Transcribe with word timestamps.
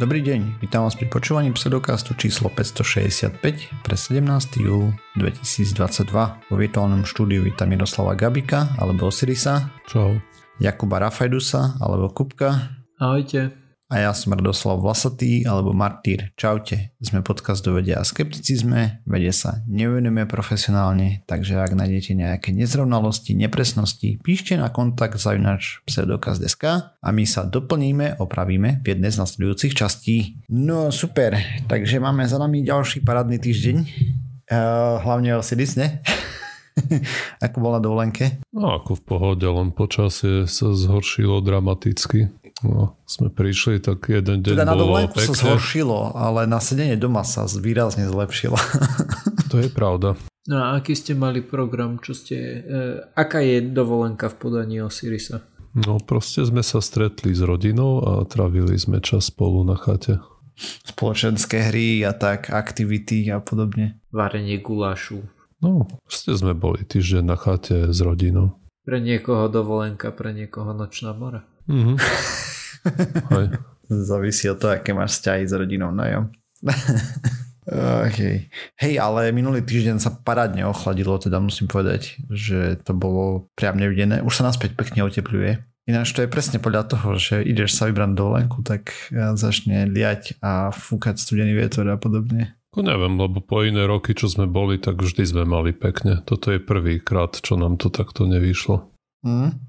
Dobrý 0.00 0.24
deň, 0.24 0.64
vítam 0.64 0.88
vás 0.88 0.96
pri 0.96 1.04
počúvaní 1.04 1.52
pseudokastu 1.52 2.16
číslo 2.16 2.48
565 2.48 3.84
pre 3.84 3.92
17. 3.92 4.24
júl 4.64 4.96
2022. 5.20 6.08
Vo 6.48 6.54
virtuálnom 6.56 7.04
štúdiu 7.04 7.44
vítam 7.44 7.68
Miroslava 7.68 8.16
Gabika 8.16 8.72
alebo 8.80 9.12
Osirisa. 9.12 9.68
Čau. 9.84 10.16
Jakuba 10.56 10.96
Rafajdusa 10.96 11.76
alebo 11.76 12.08
Kupka. 12.08 12.72
Ahojte 12.96 13.61
a 13.92 14.08
ja 14.08 14.12
som 14.16 14.32
Radoslav 14.32 14.80
Vlasatý 14.80 15.44
alebo 15.44 15.76
Martýr. 15.76 16.32
Čaute, 16.40 16.96
sme 16.96 17.20
podcast 17.20 17.60
do 17.60 17.76
vedia 17.76 18.00
a 18.00 18.08
skepticizme, 18.08 19.04
vede 19.04 19.28
sa 19.36 19.60
nevenujeme 19.68 20.24
profesionálne, 20.24 21.20
takže 21.28 21.60
ak 21.60 21.76
nájdete 21.76 22.16
nejaké 22.16 22.56
nezrovnalosti, 22.56 23.36
nepresnosti, 23.36 24.16
píšte 24.24 24.56
na 24.56 24.72
kontakt 24.72 25.20
zavinač 25.20 25.84
pseudokaz.sk 25.84 26.64
a 26.88 27.08
my 27.12 27.24
sa 27.28 27.44
doplníme, 27.44 28.16
opravíme 28.16 28.80
v 28.80 28.86
jednej 28.96 29.12
z 29.12 29.20
nasledujúcich 29.20 29.76
častí. 29.76 30.40
No 30.48 30.88
super, 30.88 31.36
takže 31.68 32.00
máme 32.00 32.24
za 32.24 32.40
nami 32.40 32.64
ďalší 32.64 33.04
parádny 33.04 33.36
týždeň, 33.36 33.76
uh, 33.76 35.04
hlavne 35.04 35.36
o 35.36 35.44
Sidis, 35.44 35.76
ako 37.44 37.56
bol 37.60 37.72
na 37.76 37.80
dovolenke? 37.84 38.40
No 38.56 38.72
ako 38.72 38.96
v 38.96 39.02
pohode, 39.04 39.44
len 39.44 39.68
počasie 39.76 40.48
sa 40.48 40.72
zhoršilo 40.72 41.44
dramaticky. 41.44 42.32
No, 42.62 42.94
sme 43.10 43.26
prišli, 43.26 43.82
tak 43.82 44.06
jeden 44.06 44.46
deň 44.46 44.54
teda 44.54 44.66
na 44.66 44.78
dovolenku 44.78 45.18
sa 45.18 45.34
zhoršilo, 45.34 46.14
ale 46.14 46.46
na 46.46 46.62
sedenie 46.62 46.94
doma 46.94 47.26
sa 47.26 47.46
výrazne 47.46 48.06
zlepšilo. 48.06 48.54
to 49.50 49.58
je 49.58 49.66
pravda. 49.66 50.14
No 50.46 50.58
a 50.58 50.78
aký 50.78 50.94
ste 50.94 51.14
mali 51.14 51.42
program? 51.42 51.98
Čo 52.02 52.14
ste, 52.14 52.36
e, 52.38 52.58
aká 53.14 53.42
je 53.42 53.62
dovolenka 53.62 54.30
v 54.30 54.36
podaní 54.38 54.82
Osirisa? 54.82 55.42
No 55.74 56.02
proste 56.02 56.42
sme 56.46 56.62
sa 56.66 56.82
stretli 56.82 57.34
s 57.34 57.42
rodinou 57.42 58.02
a 58.02 58.12
trávili 58.26 58.74
sme 58.78 58.98
čas 59.02 59.30
spolu 59.30 59.62
na 59.66 59.78
chate. 59.78 60.18
Spoločenské 60.84 61.72
hry 61.72 62.04
a 62.04 62.12
tak, 62.12 62.52
aktivity 62.52 63.26
a 63.32 63.40
podobne. 63.40 64.02
Varenie 64.12 64.60
gulášu. 64.60 65.24
No, 65.62 65.86
proste 66.04 66.34
sme 66.34 66.52
boli 66.58 66.82
týždeň 66.82 67.24
na 67.24 67.36
chate 67.38 67.88
s 67.88 67.98
rodinou. 68.02 68.58
Pre 68.82 68.98
niekoho 68.98 69.46
dovolenka, 69.46 70.10
pre 70.10 70.34
niekoho 70.34 70.74
nočná 70.74 71.14
mora. 71.14 71.46
Mm-hmm. 71.68 71.96
Závisí 74.08 74.48
od 74.48 74.58
toho, 74.58 74.72
aké 74.74 74.96
máš 74.96 75.20
vzťahy 75.20 75.44
s 75.44 75.52
rodinou, 75.52 75.92
no 75.92 76.04
jo. 76.06 76.20
okay. 78.08 78.48
Hej, 78.80 78.98
ale 78.98 79.34
minulý 79.34 79.60
týždeň 79.62 80.00
sa 80.00 80.10
parádne 80.16 80.64
ochladilo, 80.64 81.18
teda 81.20 81.38
musím 81.38 81.68
povedať, 81.68 82.18
že 82.32 82.80
to 82.82 82.96
bolo 82.96 83.52
priam 83.54 83.76
nevidené. 83.76 84.24
Už 84.24 84.40
sa 84.40 84.48
naspäť 84.48 84.74
pekne 84.78 85.04
otepluje. 85.04 85.60
Ináč 85.82 86.14
to 86.14 86.22
je 86.22 86.30
presne 86.30 86.62
podľa 86.62 86.94
toho, 86.94 87.18
že 87.18 87.42
ideš 87.42 87.74
sa 87.74 87.90
vybrať 87.90 88.14
dovolenku, 88.14 88.62
tak 88.62 88.94
začne 89.34 89.90
liať 89.90 90.38
a 90.38 90.70
fúkať 90.70 91.18
studený 91.18 91.58
vietor 91.58 91.90
a 91.90 91.98
podobne. 91.98 92.54
No 92.72 92.86
neviem, 92.86 93.20
lebo 93.20 93.44
po 93.44 93.66
iné 93.66 93.84
roky, 93.84 94.16
čo 94.16 94.32
sme 94.32 94.48
boli, 94.48 94.80
tak 94.80 94.96
vždy 94.96 95.28
sme 95.28 95.44
mali 95.44 95.76
pekne. 95.76 96.24
Toto 96.24 96.54
je 96.54 96.62
prvý 96.62 97.02
krát, 97.02 97.36
čo 97.36 97.58
nám 97.60 97.76
to 97.76 97.92
takto 97.92 98.24
nevyšlo. 98.24 98.88
Mm, 99.26 99.60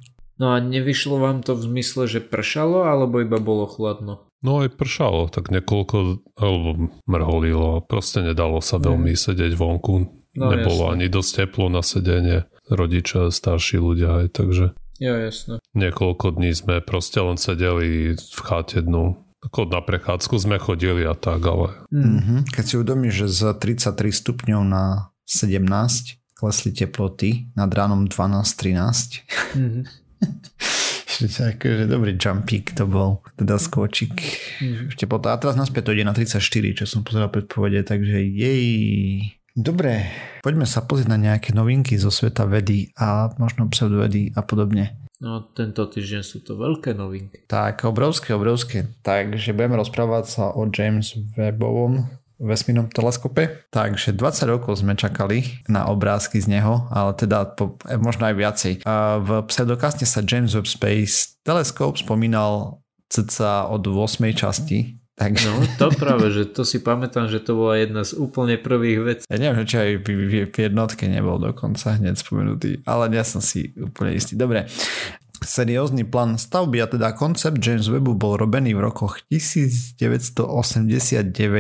No 0.42 0.54
a 0.54 0.58
nevyšlo 0.58 1.22
vám 1.22 1.46
to 1.46 1.54
v 1.54 1.62
zmysle, 1.70 2.10
že 2.10 2.20
pršalo, 2.20 2.90
alebo 2.90 3.22
iba 3.22 3.38
bolo 3.38 3.70
chladno? 3.70 4.26
No 4.44 4.66
aj 4.66 4.76
pršalo, 4.76 5.30
tak 5.30 5.54
niekoľko, 5.54 6.26
alebo 6.36 6.92
mrholilo, 7.08 7.86
proste 7.86 8.26
nedalo 8.26 8.60
sa 8.60 8.82
veľmi 8.82 9.14
mm. 9.14 9.20
sedieť 9.20 9.54
vonku. 9.56 10.10
No, 10.34 10.50
Nebolo 10.50 10.90
jasne. 10.90 10.94
ani 10.98 11.08
dosť 11.14 11.32
teplo 11.46 11.70
na 11.70 11.86
sedenie, 11.86 12.50
rodičia, 12.66 13.30
starší 13.30 13.78
ľudia 13.78 14.26
aj, 14.26 14.28
takže... 14.34 14.66
Jo, 14.98 15.14
jasne. 15.16 15.62
Niekoľko 15.78 16.42
dní 16.42 16.52
sme 16.58 16.82
proste 16.82 17.22
len 17.22 17.38
sedeli 17.38 18.18
v 18.18 18.40
chate 18.42 18.82
dnu. 18.82 19.16
Ako 19.46 19.70
na 19.70 19.84
prechádzku 19.84 20.36
sme 20.42 20.58
chodili 20.58 21.06
a 21.06 21.14
tak, 21.14 21.44
ale... 21.46 21.86
Mm-hmm. 21.94 22.50
Keď 22.50 22.64
si 22.66 22.74
uvedomíš, 22.80 23.14
že 23.14 23.28
z 23.30 23.42
33 23.62 24.10
stupňov 24.10 24.62
na 24.66 25.14
17 25.30 25.70
klesli 26.34 26.72
teploty, 26.74 27.54
nad 27.54 27.70
ránom 27.70 28.10
12-13, 28.10 29.56
mm-hmm 29.56 30.03
akože 31.54 31.86
dobrý 31.88 32.18
jumpík 32.18 32.74
to 32.76 32.90
bol, 32.90 33.24
teda 33.38 33.56
skočík. 33.62 34.14
Potom, 35.06 35.30
a 35.30 35.38
teraz 35.38 35.56
naspäť 35.56 35.92
to 35.92 35.96
ide 35.96 36.08
na 36.08 36.16
34, 36.16 36.40
čo 36.74 36.86
som 36.90 37.06
pozeral 37.06 37.30
predpovede, 37.30 37.86
takže 37.86 38.20
jej. 38.20 38.66
Dobre, 39.54 40.10
poďme 40.42 40.66
sa 40.66 40.82
pozrieť 40.82 41.14
na 41.14 41.20
nejaké 41.22 41.54
novinky 41.54 41.94
zo 42.02 42.10
sveta 42.10 42.50
vedy 42.50 42.90
a 42.98 43.30
možno 43.38 43.70
pseudovedy 43.70 44.34
a 44.34 44.42
podobne. 44.42 44.98
No 45.22 45.46
tento 45.54 45.86
týždeň 45.88 46.22
sú 46.26 46.42
to 46.44 46.58
veľké 46.58 46.98
novinky. 46.98 47.46
Tak, 47.46 47.86
obrovské, 47.86 48.34
obrovské. 48.34 48.92
Takže 49.06 49.54
budeme 49.54 49.80
rozprávať 49.80 50.26
sa 50.26 50.44
o 50.52 50.68
James 50.68 51.16
Webbovom 51.38 52.23
vesmírnom 52.42 52.90
teleskope. 52.90 53.68
Takže 53.70 54.16
20 54.16 54.54
rokov 54.54 54.82
sme 54.82 54.98
čakali 54.98 55.64
na 55.70 55.90
obrázky 55.90 56.42
z 56.42 56.60
neho, 56.60 56.90
ale 56.90 57.14
teda 57.14 57.54
po, 57.54 57.78
eh, 57.86 58.00
možno 58.00 58.30
aj 58.30 58.36
viacej. 58.36 58.74
A 58.86 59.20
v 59.22 59.46
pseudokaste 59.50 60.06
sa 60.06 60.26
James 60.26 60.54
Webb 60.54 60.70
Space 60.70 61.40
Telescope 61.46 62.00
spomínal 62.00 62.82
cca 63.12 63.70
od 63.70 63.86
8. 63.86 64.34
časti 64.34 65.04
takže... 65.14 65.46
No 65.46 65.62
to 65.78 65.88
práve, 65.94 66.34
že 66.34 66.50
to 66.50 66.66
si 66.66 66.82
pamätám, 66.82 67.30
že 67.30 67.40
to 67.40 67.54
bola 67.54 67.78
jedna 67.78 68.02
z 68.02 68.18
úplne 68.18 68.58
prvých 68.58 69.00
vecí. 69.06 69.24
Ja 69.30 69.38
neviem, 69.38 69.66
či 69.70 69.78
aj 69.78 69.90
v, 70.02 70.08
v, 70.10 70.34
v 70.50 70.56
jednotke 70.58 71.06
nebol 71.06 71.38
dokonca 71.38 72.02
hneď 72.02 72.18
spomenutý, 72.18 72.82
ale 72.84 73.14
ja 73.14 73.22
som 73.22 73.40
si 73.40 73.72
úplne 73.78 74.18
istý. 74.18 74.34
Dobre, 74.34 74.66
Seriózny 75.44 76.08
plán 76.08 76.40
stavby 76.40 76.80
a 76.80 76.88
teda 76.88 77.12
koncept 77.12 77.60
James 77.60 77.92
Webbu 77.92 78.16
bol 78.16 78.40
robený 78.40 78.74
v 78.74 78.88
rokoch 78.88 79.20
1989 79.28 80.40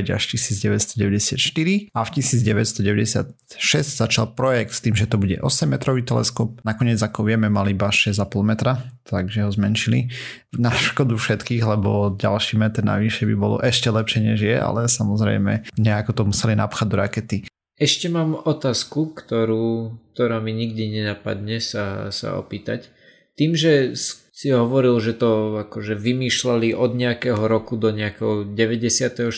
až 0.10 0.24
1994 0.32 1.92
a 1.92 2.00
v 2.02 2.10
1996 2.16 4.00
začal 4.00 4.32
projekt 4.34 4.72
s 4.74 4.80
tým, 4.82 4.96
že 4.96 5.06
to 5.06 5.20
bude 5.20 5.38
8 5.44 5.68
metrový 5.68 6.02
teleskop. 6.08 6.64
Nakoniec 6.64 7.04
ako 7.04 7.28
vieme 7.28 7.52
mal 7.52 7.68
iba 7.68 7.92
6,5 7.92 8.24
metra, 8.42 8.80
takže 9.04 9.44
ho 9.44 9.52
zmenšili. 9.52 10.08
Na 10.56 10.72
škodu 10.72 11.20
všetkých, 11.20 11.68
lebo 11.68 12.16
ďalší 12.16 12.56
meter 12.56 12.88
navyše 12.88 13.28
by 13.28 13.36
bolo 13.36 13.60
ešte 13.60 13.92
lepšie 13.92 14.20
než 14.24 14.40
je, 14.42 14.56
ale 14.56 14.88
samozrejme 14.88 15.76
nejako 15.76 16.12
to 16.16 16.24
museli 16.32 16.56
napchať 16.56 16.88
do 16.88 16.98
rakety. 16.98 17.38
Ešte 17.74 18.06
mám 18.08 18.38
otázku, 18.38 19.18
ktorú, 19.18 19.98
ktorá 20.14 20.38
mi 20.40 20.54
nikdy 20.54 21.02
nenapadne 21.02 21.58
sa, 21.58 22.14
sa 22.14 22.38
opýtať. 22.38 22.94
Tým, 23.34 23.58
že 23.58 23.98
si 24.34 24.50
hovoril, 24.50 24.98
že 24.98 25.14
to 25.14 25.62
akože 25.70 25.94
vymýšľali 25.94 26.74
od 26.74 26.98
nejakého 26.98 27.38
roku 27.46 27.78
do 27.78 27.94
nejakého 27.94 28.50
94. 28.50 29.30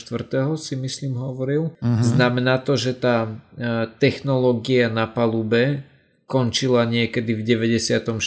si 0.55 0.73
myslím 0.79 1.19
hovoril. 1.19 1.75
Uh-huh. 1.77 1.99
Znamená 2.01 2.63
to, 2.63 2.79
že 2.79 2.95
tá 2.95 3.27
e, 3.27 3.91
technológia 3.99 4.87
na 4.87 5.05
palube 5.05 5.83
končila 6.25 6.89
niekedy 6.89 7.37
v 7.37 7.41
94. 7.45 8.17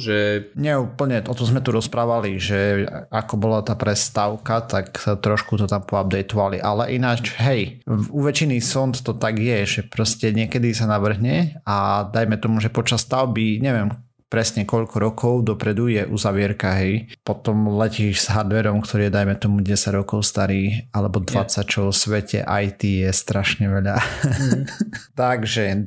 že... 0.00 0.48
Nie 0.56 0.80
úplne, 0.80 1.20
o 1.20 1.36
tom 1.36 1.44
sme 1.44 1.60
tu 1.60 1.68
rozprávali, 1.68 2.40
že 2.40 2.88
ako 3.12 3.34
bola 3.36 3.60
tá 3.60 3.76
prestávka, 3.76 4.64
tak 4.64 4.96
trošku 4.96 5.60
to 5.60 5.68
tam 5.68 5.84
poupdateovali, 5.84 6.64
ale 6.64 6.96
ináč, 6.96 7.36
hej, 7.36 7.84
u 8.08 8.24
väčšiny 8.24 8.56
sond 8.64 8.96
to 9.04 9.12
tak 9.12 9.36
je, 9.36 9.68
že 9.68 9.80
proste 9.84 10.32
niekedy 10.32 10.72
sa 10.72 10.88
navrhne 10.88 11.60
a 11.68 12.08
dajme 12.08 12.40
tomu, 12.40 12.56
že 12.56 12.72
počas 12.72 13.04
stavby, 13.04 13.60
neviem, 13.60 13.92
presne 14.26 14.66
koľko 14.66 14.96
rokov 14.98 15.32
dopredu 15.46 15.86
je 15.86 16.02
uzavierka, 16.02 16.74
hej. 16.82 17.06
Potom 17.22 17.78
letíš 17.78 18.26
s 18.26 18.28
hardverom, 18.34 18.82
ktorý 18.82 19.08
je 19.08 19.12
dajme 19.14 19.34
tomu 19.38 19.62
10 19.62 19.94
rokov 19.94 20.26
starý, 20.26 20.90
alebo 20.90 21.22
20, 21.22 21.46
yeah. 21.46 21.62
čo 21.62 21.80
v 21.90 21.94
svete 21.94 22.38
IT 22.42 22.82
je 22.82 23.10
strašne 23.14 23.70
veľa. 23.70 23.96
Mm. 23.96 24.62
Takže 25.20 25.86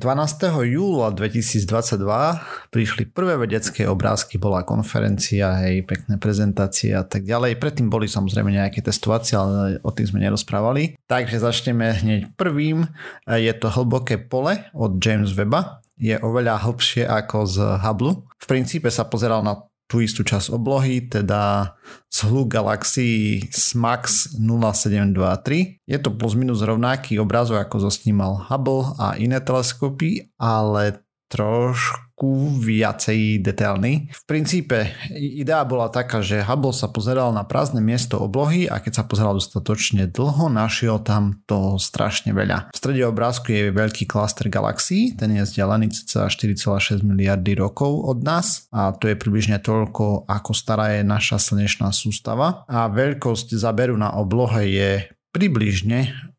júla 0.72 1.12
2022 1.12 2.72
prišli 2.72 3.04
prvé 3.12 3.36
vedecké 3.36 3.84
obrázky, 3.84 4.40
bola 4.40 4.64
konferencia, 4.64 5.60
hej, 5.60 5.84
pekné 5.84 6.16
prezentácie 6.16 6.96
a 6.96 7.04
tak 7.04 7.28
ďalej. 7.28 7.60
Predtým 7.60 7.92
boli 7.92 8.08
samozrejme 8.08 8.48
nejaké 8.48 8.80
testovacie, 8.80 9.36
ale 9.36 9.78
o 9.84 9.90
tým 9.92 10.08
sme 10.08 10.24
nerozprávali. 10.24 10.96
Takže 11.04 11.44
začneme 11.44 11.92
hneď 11.92 12.32
prvým. 12.40 12.88
Je 13.28 13.52
to 13.52 13.68
hlboké 13.68 14.16
pole 14.16 14.64
od 14.72 14.96
James 14.96 15.36
Webba 15.36 15.84
je 16.00 16.16
oveľa 16.16 16.64
hlbšie 16.64 17.04
ako 17.04 17.44
z 17.44 17.56
Hubble. 17.84 18.24
V 18.40 18.46
princípe 18.48 18.88
sa 18.88 19.04
pozeral 19.04 19.44
na 19.44 19.60
tú 19.90 19.98
istú 19.98 20.22
časť 20.22 20.54
oblohy, 20.54 21.10
teda 21.10 21.74
z 22.06 22.18
hlu 22.30 22.46
galaxií 22.46 23.50
SMAX 23.50 24.38
0723. 24.38 25.82
Je 25.82 25.98
to 25.98 26.14
plus 26.14 26.38
minus 26.38 26.62
rovnaký 26.62 27.18
obrazok, 27.18 27.58
ako 27.58 27.90
zosnímal 27.90 28.46
Hubble 28.46 28.94
a 29.02 29.18
iné 29.18 29.42
teleskopy, 29.42 30.30
ale 30.38 31.02
trošku 31.26 32.09
trošku 32.20 32.60
viacej 32.60 33.40
detailný. 33.40 34.12
V 34.12 34.22
princípe 34.28 34.92
idea 35.16 35.64
bola 35.64 35.88
taká, 35.88 36.20
že 36.20 36.44
Hubble 36.44 36.76
sa 36.76 36.92
pozeral 36.92 37.32
na 37.32 37.48
prázdne 37.48 37.80
miesto 37.80 38.20
oblohy 38.20 38.68
a 38.68 38.76
keď 38.76 39.00
sa 39.00 39.04
pozeral 39.08 39.40
dostatočne 39.40 40.04
dlho, 40.04 40.52
našiel 40.52 41.00
tam 41.00 41.40
to 41.48 41.80
strašne 41.80 42.36
veľa. 42.36 42.68
V 42.68 42.76
strede 42.76 43.08
obrázku 43.08 43.56
je 43.56 43.72
veľký 43.72 44.04
klaster 44.04 44.52
galaxií, 44.52 45.16
ten 45.16 45.32
je 45.32 45.48
vzdialený 45.48 45.96
cca 45.96 46.28
4,6 46.28 47.00
miliardy 47.00 47.56
rokov 47.56 47.88
od 48.04 48.20
nás 48.20 48.68
a 48.68 48.92
to 48.92 49.08
je 49.08 49.16
približne 49.16 49.56
toľko, 49.56 50.28
ako 50.28 50.52
stará 50.52 51.00
je 51.00 51.08
naša 51.08 51.40
slnečná 51.40 51.88
sústava 51.88 52.68
a 52.68 52.84
veľkosť 52.92 53.56
záberu 53.56 53.96
na 53.96 54.12
oblohe 54.20 54.68
je 54.68 55.08
približne 55.30 56.30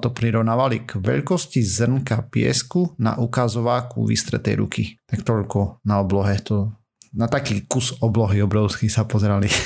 to 0.00 0.08
prirovnávali 0.12 0.86
k 0.86 1.00
veľkosti 1.00 1.64
zrnka 1.64 2.30
piesku 2.30 2.94
na 3.00 3.18
ukazováku 3.18 4.06
vystretej 4.06 4.54
ruky. 4.60 4.82
Tak 5.08 5.26
toľko 5.26 5.82
na 5.82 5.98
oblohe. 6.04 6.36
To, 6.46 6.76
na 7.16 7.26
taký 7.26 7.64
kus 7.64 7.96
oblohy 7.98 8.44
obrovský 8.44 8.92
sa 8.92 9.08
pozerali. 9.08 9.48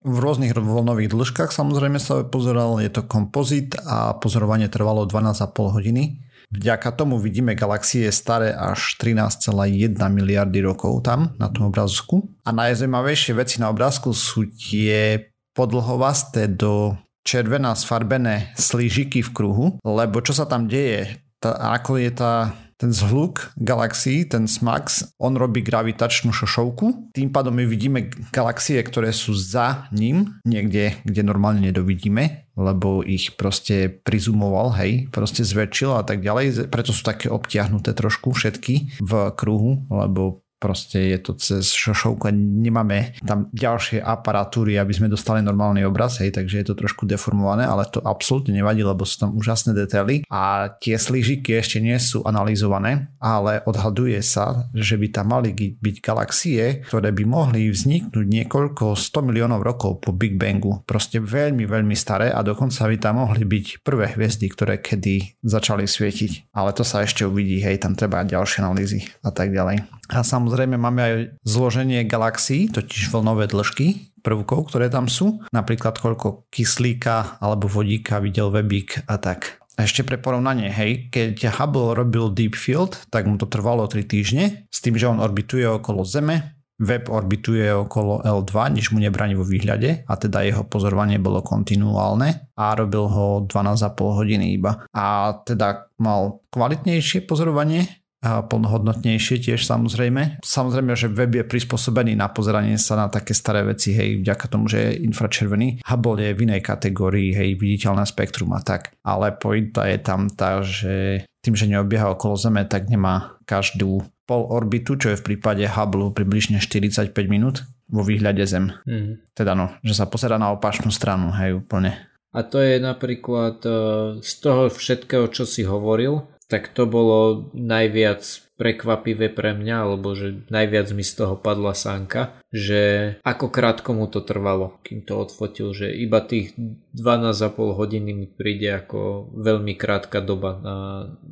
v 0.00 0.16
rôznych 0.16 0.56
voľnových 0.56 1.12
dĺžkach 1.12 1.54
samozrejme 1.54 2.00
sa 2.02 2.26
pozeral, 2.26 2.80
je 2.82 2.90
to 2.90 3.06
kompozit 3.06 3.76
a 3.84 4.16
pozorovanie 4.16 4.66
trvalo 4.66 5.06
12,5 5.06 5.76
hodiny. 5.76 6.18
Vďaka 6.50 6.98
tomu 6.98 7.22
vidíme 7.22 7.54
galaxie 7.54 8.10
staré 8.10 8.50
až 8.50 8.98
13,1 8.98 9.94
miliardy 10.10 10.58
rokov 10.66 11.06
tam 11.06 11.38
na 11.38 11.46
tom 11.46 11.70
obrázku. 11.70 12.26
A 12.42 12.50
najzaujímavejšie 12.50 13.38
veci 13.38 13.62
na 13.62 13.70
obrázku 13.70 14.10
sú 14.10 14.50
tie 14.50 15.30
podlhovasté 15.54 16.50
do 16.50 16.98
červená 17.30 17.78
sfarbené 17.78 18.50
slížiky 18.58 19.22
v 19.22 19.30
kruhu, 19.30 19.66
lebo 19.86 20.18
čo 20.18 20.34
sa 20.34 20.50
tam 20.50 20.66
deje, 20.66 21.22
tá, 21.38 21.54
ako 21.78 22.02
je 22.02 22.10
tá 22.10 22.50
ten 22.80 22.96
zhluk 22.96 23.52
galaxií, 23.60 24.24
ten 24.24 24.48
SMAX, 24.48 25.12
on 25.20 25.36
robí 25.36 25.60
gravitačnú 25.60 26.32
šošovku. 26.32 27.12
Tým 27.12 27.28
pádom 27.28 27.52
my 27.52 27.68
vidíme 27.68 28.08
galaxie, 28.32 28.80
ktoré 28.80 29.12
sú 29.12 29.36
za 29.36 29.84
ním, 29.92 30.40
niekde, 30.48 30.96
kde 31.04 31.20
normálne 31.20 31.60
nedovidíme, 31.60 32.48
lebo 32.56 33.04
ich 33.04 33.36
proste 33.36 33.92
prizumoval, 34.00 34.72
hej, 34.80 35.12
proste 35.12 35.44
zväčšil 35.44 35.92
a 35.92 36.02
tak 36.08 36.24
ďalej. 36.24 36.72
Preto 36.72 36.96
sú 36.96 37.04
také 37.04 37.28
obtiahnuté 37.28 37.92
trošku 37.92 38.32
všetky 38.32 39.04
v 39.04 39.12
kruhu, 39.36 39.84
lebo 39.92 40.40
proste 40.60 41.00
je 41.16 41.18
to 41.18 41.32
cez 41.40 41.72
šošovku 41.72 42.28
nemáme 42.36 43.16
tam 43.24 43.48
ďalšie 43.50 44.04
aparatúry, 44.04 44.76
aby 44.76 44.92
sme 44.92 45.08
dostali 45.08 45.40
normálny 45.40 45.82
obraz, 45.88 46.20
hej, 46.20 46.36
takže 46.36 46.60
je 46.60 46.66
to 46.68 46.74
trošku 46.76 47.08
deformované, 47.08 47.64
ale 47.64 47.88
to 47.88 48.04
absolútne 48.04 48.52
nevadí, 48.52 48.84
lebo 48.84 49.08
sú 49.08 49.26
tam 49.26 49.30
úžasné 49.34 49.72
detaily 49.72 50.22
a 50.28 50.68
tie 50.76 51.00
slížiky 51.00 51.56
ešte 51.56 51.80
nie 51.80 51.96
sú 51.96 52.20
analyzované, 52.28 53.08
ale 53.16 53.64
odhaduje 53.64 54.20
sa, 54.20 54.68
že 54.76 55.00
by 55.00 55.08
tam 55.08 55.32
mali 55.32 55.56
byť 55.56 55.96
galaxie, 56.04 56.84
ktoré 56.84 57.10
by 57.10 57.24
mohli 57.24 57.72
vzniknúť 57.72 58.26
niekoľko 58.28 58.92
100 58.94 59.28
miliónov 59.32 59.64
rokov 59.64 60.04
po 60.04 60.12
Big 60.12 60.36
Bangu. 60.36 60.84
Proste 60.84 61.22
veľmi, 61.22 61.64
veľmi 61.64 61.96
staré 61.96 62.28
a 62.28 62.44
dokonca 62.44 62.84
by 62.84 62.96
tam 63.00 63.24
mohli 63.24 63.48
byť 63.48 63.80
prvé 63.80 64.12
hviezdy, 64.12 64.46
ktoré 64.52 64.82
kedy 64.82 65.40
začali 65.40 65.88
svietiť. 65.88 66.52
Ale 66.52 66.76
to 66.76 66.84
sa 66.84 67.00
ešte 67.00 67.24
uvidí, 67.24 67.62
hej, 67.64 67.80
tam 67.80 67.96
treba 67.96 68.26
ďalšie 68.26 68.60
analýzy 68.60 69.06
a 69.24 69.30
tak 69.32 69.54
ďalej. 69.54 69.99
A 70.10 70.26
samozrejme 70.26 70.74
máme 70.74 71.00
aj 71.00 71.14
zloženie 71.46 72.02
galaxií, 72.02 72.66
totiž 72.68 73.14
vlnové 73.14 73.46
dĺžky 73.46 74.18
prvkov, 74.20 74.68
ktoré 74.68 74.90
tam 74.90 75.06
sú. 75.08 75.40
Napríklad 75.54 75.96
koľko 75.96 76.50
kyslíka 76.52 77.40
alebo 77.40 77.70
vodíka 77.70 78.20
videl 78.20 78.52
Webík 78.52 79.06
a 79.08 79.16
tak. 79.16 79.62
A 79.80 79.88
ešte 79.88 80.04
pre 80.04 80.20
porovnanie, 80.20 80.68
hej, 80.68 81.08
keď 81.08 81.56
Hubble 81.56 81.96
robil 81.96 82.28
Deep 82.36 82.52
Field, 82.52 83.00
tak 83.08 83.24
mu 83.24 83.40
to 83.40 83.48
trvalo 83.48 83.88
3 83.88 84.04
týždne, 84.04 84.68
s 84.68 84.84
tým, 84.84 85.00
že 85.00 85.08
on 85.08 85.22
orbituje 85.22 85.64
okolo 85.64 86.04
Zeme, 86.04 86.60
Web 86.80 87.12
orbituje 87.12 87.68
okolo 87.76 88.24
L2, 88.24 88.52
nič 88.72 88.88
mu 88.88 89.04
nebráni 89.04 89.36
vo 89.36 89.44
výhľade 89.44 90.08
a 90.08 90.16
teda 90.16 90.48
jeho 90.48 90.64
pozorovanie 90.64 91.20
bolo 91.20 91.44
kontinuálne 91.44 92.56
a 92.56 92.72
robil 92.72 93.04
ho 93.04 93.44
12,5 93.44 94.00
hodiny 94.00 94.56
iba. 94.56 94.88
A 94.96 95.36
teda 95.44 95.92
mal 96.00 96.40
kvalitnejšie 96.48 97.28
pozorovanie, 97.28 97.99
a 98.20 98.44
plnohodnotnejšie 98.44 99.40
tiež 99.40 99.64
samozrejme. 99.64 100.44
Samozrejme, 100.44 100.92
že 100.92 101.08
web 101.08 101.32
je 101.32 101.44
prispôsobený 101.44 102.20
na 102.20 102.28
pozeranie 102.28 102.76
sa 102.76 103.00
na 103.00 103.08
také 103.08 103.32
staré 103.32 103.64
veci, 103.64 103.96
hej, 103.96 104.20
vďaka 104.20 104.44
tomu, 104.52 104.68
že 104.68 104.78
je 104.92 105.08
infračervený. 105.08 105.80
Hubble 105.88 106.20
je 106.28 106.36
v 106.36 106.42
inej 106.44 106.60
kategórii, 106.60 107.32
hej, 107.32 107.56
viditeľné 107.56 108.04
spektrum 108.04 108.52
a 108.52 108.60
tak. 108.60 108.92
Ale 109.00 109.32
pointa 109.32 109.88
je 109.88 109.98
tam 110.04 110.28
tá, 110.28 110.60
že 110.60 111.24
tým, 111.40 111.56
že 111.56 111.72
neobieha 111.72 112.12
okolo 112.12 112.36
Zeme, 112.36 112.68
tak 112.68 112.92
nemá 112.92 113.40
každú 113.48 114.04
pol 114.28 114.42
orbitu, 114.52 115.00
čo 115.00 115.16
je 115.16 115.18
v 115.18 115.34
prípade 115.34 115.64
Hubble 115.64 116.12
približne 116.12 116.60
45 116.60 117.16
minút 117.26 117.64
vo 117.88 118.04
výhľade 118.04 118.44
Zem. 118.44 118.76
Mm. 118.84 119.24
Teda 119.32 119.56
no, 119.56 119.72
že 119.80 119.96
sa 119.96 120.04
pozera 120.06 120.36
na 120.36 120.52
opačnú 120.52 120.92
stranu, 120.92 121.32
hej, 121.34 121.56
úplne. 121.56 121.96
A 122.30 122.46
to 122.46 122.62
je 122.62 122.78
napríklad 122.78 123.58
eh, 123.66 123.74
z 124.22 124.32
toho 124.38 124.70
všetkého, 124.70 125.26
čo 125.34 125.42
si 125.48 125.66
hovoril, 125.66 126.22
tak 126.50 126.74
to 126.74 126.82
bolo 126.90 127.46
najviac 127.54 128.26
prekvapivé 128.58 129.30
pre 129.30 129.54
mňa, 129.54 129.76
alebo 129.86 130.12
že 130.18 130.44
najviac 130.50 130.90
mi 130.92 131.06
z 131.06 131.22
toho 131.22 131.38
padla 131.38 131.72
sánka, 131.72 132.42
že 132.50 133.14
ako 133.22 133.46
krátko 133.46 133.94
mu 133.94 134.10
to 134.10 134.26
trvalo, 134.26 134.82
kým 134.82 135.06
to 135.06 135.14
odfotil, 135.14 135.70
že 135.70 135.86
iba 135.94 136.18
tých 136.18 136.50
12,5 136.58 137.78
hodiny 137.78 138.10
mi 138.10 138.26
príde 138.26 138.66
ako 138.74 139.30
veľmi 139.38 139.78
krátka 139.78 140.18
doba 140.18 140.58
na, 140.58 140.76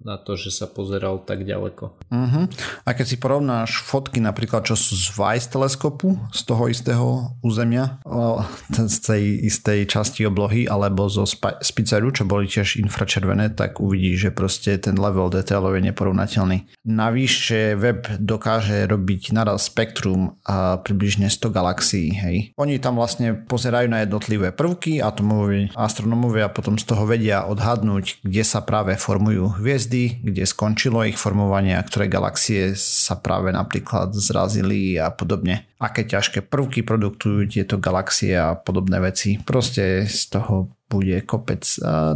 na 0.07 0.15
to, 0.15 0.39
že 0.39 0.55
sa 0.55 0.71
pozeral 0.71 1.19
tak 1.27 1.43
ďaleko. 1.43 1.85
Uh-huh. 2.07 2.45
A 2.87 2.91
keď 2.95 3.07
si 3.11 3.17
porovnáš 3.19 3.83
fotky 3.83 4.23
napríklad, 4.23 4.63
čo 4.63 4.79
sú 4.79 4.95
z 4.95 5.11
Weiss 5.19 5.51
teleskopu, 5.51 6.15
z 6.31 6.41
toho 6.47 6.71
istého 6.71 7.35
územia, 7.43 7.99
z 8.71 8.99
tej 9.03 9.23
istej 9.51 9.91
časti 9.91 10.23
oblohy, 10.23 10.71
alebo 10.71 11.11
zo 11.11 11.27
Spiceru, 11.27 12.15
čo 12.15 12.31
boli 12.31 12.47
tiež 12.47 12.79
infračervené, 12.79 13.59
tak 13.59 13.83
uvidíš, 13.83 14.31
že 14.31 14.31
proste 14.31 14.71
ten 14.79 14.95
level 14.95 15.35
detailov 15.35 15.75
je 15.75 15.83
neporovnateľný. 15.91 16.87
Navyše 16.87 17.75
web 17.75 18.07
dokáže 18.23 18.87
robiť 18.87 19.35
naraz 19.35 19.67
spektrum 19.67 20.39
a 20.47 20.79
približne 20.79 21.08
100 21.17 21.49
galaxií. 21.49 22.13
Hej. 22.13 22.37
Oni 22.61 22.77
tam 22.77 23.01
vlastne 23.01 23.33
pozerajú 23.33 23.89
na 23.89 24.05
jednotlivé 24.05 24.53
prvky 24.53 25.01
atomové 25.01 25.73
astronomovia 25.73 26.53
potom 26.53 26.77
z 26.77 26.85
toho 26.85 27.09
vedia 27.09 27.49
odhadnúť, 27.49 28.21
kde 28.21 28.43
sa 28.45 28.61
práve 28.61 28.99
formujú 29.01 29.57
hviezdy, 29.57 30.21
kde 30.21 30.45
skončilo 30.45 31.07
ich 31.09 31.17
formovanie 31.17 31.73
a 31.79 31.87
ktoré 31.87 32.11
galaxie 32.11 32.77
sa 32.77 33.17
práve 33.17 33.55
napríklad 33.55 34.13
zrazili 34.13 35.01
a 35.01 35.09
podobne. 35.09 35.65
Aké 35.79 36.05
ťažké 36.05 36.45
prvky 36.45 36.83
produktujú 36.83 37.49
tieto 37.49 37.79
galaxie 37.79 38.35
a 38.35 38.59
podobné 38.59 38.99
veci. 38.99 39.39
Proste 39.41 40.05
z 40.11 40.35
toho 40.35 40.75
bude 40.89 41.23
kopec 41.23 41.63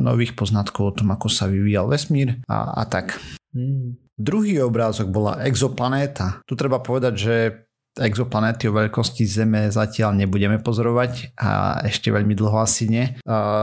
nových 0.01 0.35
poznatkov 0.35 0.83
o 0.83 0.97
tom, 0.97 1.15
ako 1.15 1.29
sa 1.29 1.47
vyvíjal 1.47 1.87
vesmír 1.87 2.41
a, 2.49 2.81
a 2.81 2.83
tak. 2.89 3.21
Hmm. 3.53 4.01
Druhý 4.17 4.61
obrázok 4.61 5.09
bola 5.09 5.41
exoplanéta. 5.45 6.45
Tu 6.45 6.55
treba 6.57 6.81
povedať, 6.85 7.15
že 7.17 7.35
exoplanéty 8.01 8.73
o 8.73 8.77
veľkosti 8.77 9.29
Zeme 9.29 9.69
zatiaľ 9.69 10.17
nebudeme 10.17 10.57
pozorovať 10.65 11.37
a 11.37 11.83
ešte 11.85 12.09
veľmi 12.09 12.33
dlho 12.33 12.57
asi 12.57 12.89
nie. 12.89 13.05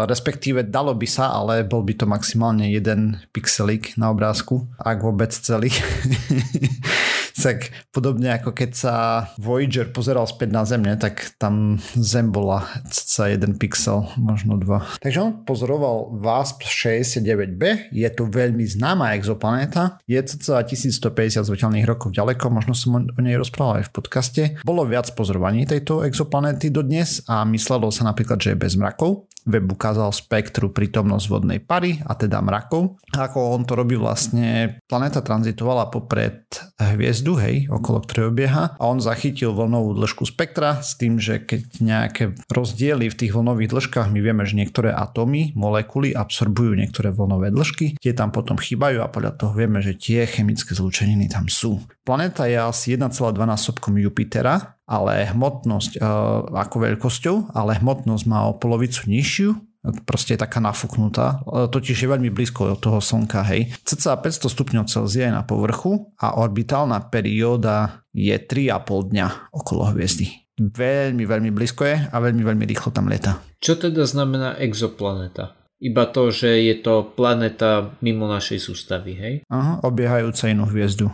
Respektíve 0.06 0.70
dalo 0.70 0.94
by 0.94 1.08
sa, 1.10 1.34
ale 1.34 1.66
bol 1.66 1.82
by 1.82 1.98
to 1.98 2.06
maximálne 2.06 2.70
jeden 2.70 3.18
pixelik 3.34 3.98
na 3.98 4.14
obrázku, 4.14 4.70
ak 4.78 5.02
vôbec 5.02 5.34
celý. 5.34 5.74
tak 7.40 7.72
podobne 7.90 8.36
ako 8.36 8.52
keď 8.52 8.72
sa 8.76 8.94
Voyager 9.40 9.90
pozeral 9.90 10.28
späť 10.28 10.50
na 10.52 10.64
Zem, 10.68 10.84
tak 11.00 11.36
tam 11.40 11.80
Zem 11.96 12.32
bola 12.32 12.68
sa 12.92 13.32
jeden 13.32 13.56
pixel, 13.56 14.08
možno 14.20 14.60
dva. 14.60 14.84
Takže 15.00 15.20
on 15.20 15.32
pozoroval 15.44 16.20
VASP 16.20 16.68
69b, 16.68 17.92
je 17.96 18.10
to 18.12 18.28
veľmi 18.28 18.64
známa 18.64 19.16
exoplanéta, 19.16 20.00
je 20.06 20.20
cca 20.20 20.64
1150 20.64 21.48
zvetelných 21.48 21.88
rokov 21.88 22.16
ďaleko, 22.16 22.52
možno 22.52 22.76
som 22.76 23.08
o 23.08 23.22
nej 23.22 23.36
rozprával 23.36 23.84
aj 23.84 23.92
v 23.92 23.94
podcaste. 23.96 24.42
Bolo 24.64 24.88
viac 24.88 25.12
pozorovaní 25.16 25.68
tejto 25.68 26.04
exoplanéty 26.04 26.72
dodnes 26.72 27.24
a 27.28 27.44
myslelo 27.48 27.92
sa 27.92 28.08
napríklad, 28.08 28.40
že 28.40 28.56
je 28.56 28.62
bez 28.62 28.74
mrakov. 28.80 29.30
Web 29.50 29.72
ukázal 29.72 30.12
spektru 30.14 30.70
prítomnosť 30.70 31.26
vodnej 31.32 31.60
pary 31.64 31.98
a 32.06 32.14
teda 32.14 32.44
mrakov. 32.44 33.00
Ako 33.16 33.56
on 33.56 33.64
to 33.66 33.74
robí 33.74 33.96
vlastne, 33.98 34.78
planéta 34.86 35.24
tranzitovala 35.24 35.90
popred 35.90 36.44
hviezdu, 36.78 37.29
hej, 37.38 37.70
okolo 37.70 38.02
ktorej 38.02 38.34
obieha 38.34 38.74
a 38.80 38.84
on 38.88 38.98
zachytil 38.98 39.54
vlnovú 39.54 39.94
dĺžku 39.94 40.26
spektra 40.26 40.82
s 40.82 40.98
tým, 40.98 41.22
že 41.22 41.44
keď 41.44 41.62
nejaké 41.84 42.24
rozdiely 42.50 43.12
v 43.12 43.18
tých 43.20 43.36
vlnových 43.36 43.70
dĺžkach, 43.70 44.08
my 44.10 44.20
vieme, 44.24 44.48
že 44.48 44.58
niektoré 44.58 44.90
atómy, 44.90 45.54
molekuly 45.54 46.16
absorbujú 46.16 46.74
niektoré 46.74 47.14
vlnové 47.14 47.54
dĺžky, 47.54 48.00
tie 48.00 48.14
tam 48.16 48.34
potom 48.34 48.58
chýbajú 48.58 49.04
a 49.04 49.12
podľa 49.12 49.38
toho 49.38 49.54
vieme, 49.54 49.84
že 49.84 49.94
tie 49.94 50.26
chemické 50.26 50.74
zlúčeniny 50.74 51.30
tam 51.30 51.52
sú. 51.52 51.84
Planéta 52.02 52.50
je 52.50 52.58
asi 52.58 52.98
1,2 52.98 53.14
násobkom 53.38 54.00
Jupitera 54.02 54.80
ale 54.90 55.30
hmotnosť 55.30 56.02
e, 56.02 56.10
ako 56.50 56.76
veľkosťou, 56.90 57.54
ale 57.54 57.78
hmotnosť 57.78 58.26
má 58.26 58.50
o 58.50 58.58
polovicu 58.58 59.06
nižšiu 59.06 59.69
proste 60.04 60.36
je 60.36 60.44
taká 60.44 60.60
nafúknutá, 60.60 61.44
totiž 61.48 62.04
je 62.04 62.12
veľmi 62.12 62.30
blízko 62.30 62.76
od 62.76 62.80
toho 62.84 63.00
Slnka, 63.00 63.48
hej. 63.48 63.72
Cca 63.88 64.20
500 64.20 64.52
stupňov 64.52 64.86
Celzia 64.92 65.32
je 65.32 65.38
na 65.38 65.48
povrchu 65.48 66.12
a 66.20 66.36
orbitálna 66.40 67.08
perióda 67.08 68.04
je 68.12 68.36
3,5 68.36 69.12
dňa 69.16 69.28
okolo 69.56 69.96
hviezdy. 69.96 70.50
Veľmi, 70.60 71.24
veľmi 71.24 71.56
blízko 71.56 71.88
je 71.88 71.96
a 71.96 72.16
veľmi, 72.20 72.44
veľmi 72.44 72.68
rýchlo 72.68 72.92
tam 72.92 73.08
lieta. 73.08 73.40
Čo 73.64 73.80
teda 73.80 74.04
znamená 74.04 74.60
exoplaneta? 74.60 75.56
Iba 75.80 76.12
to, 76.12 76.28
že 76.28 76.60
je 76.60 76.76
to 76.84 77.16
planeta 77.16 77.96
mimo 78.04 78.28
našej 78.28 78.60
sústavy, 78.60 79.16
hej? 79.16 79.48
Aha, 79.48 79.80
obiehajúca 79.88 80.52
inú 80.52 80.68
hviezdu. 80.68 81.08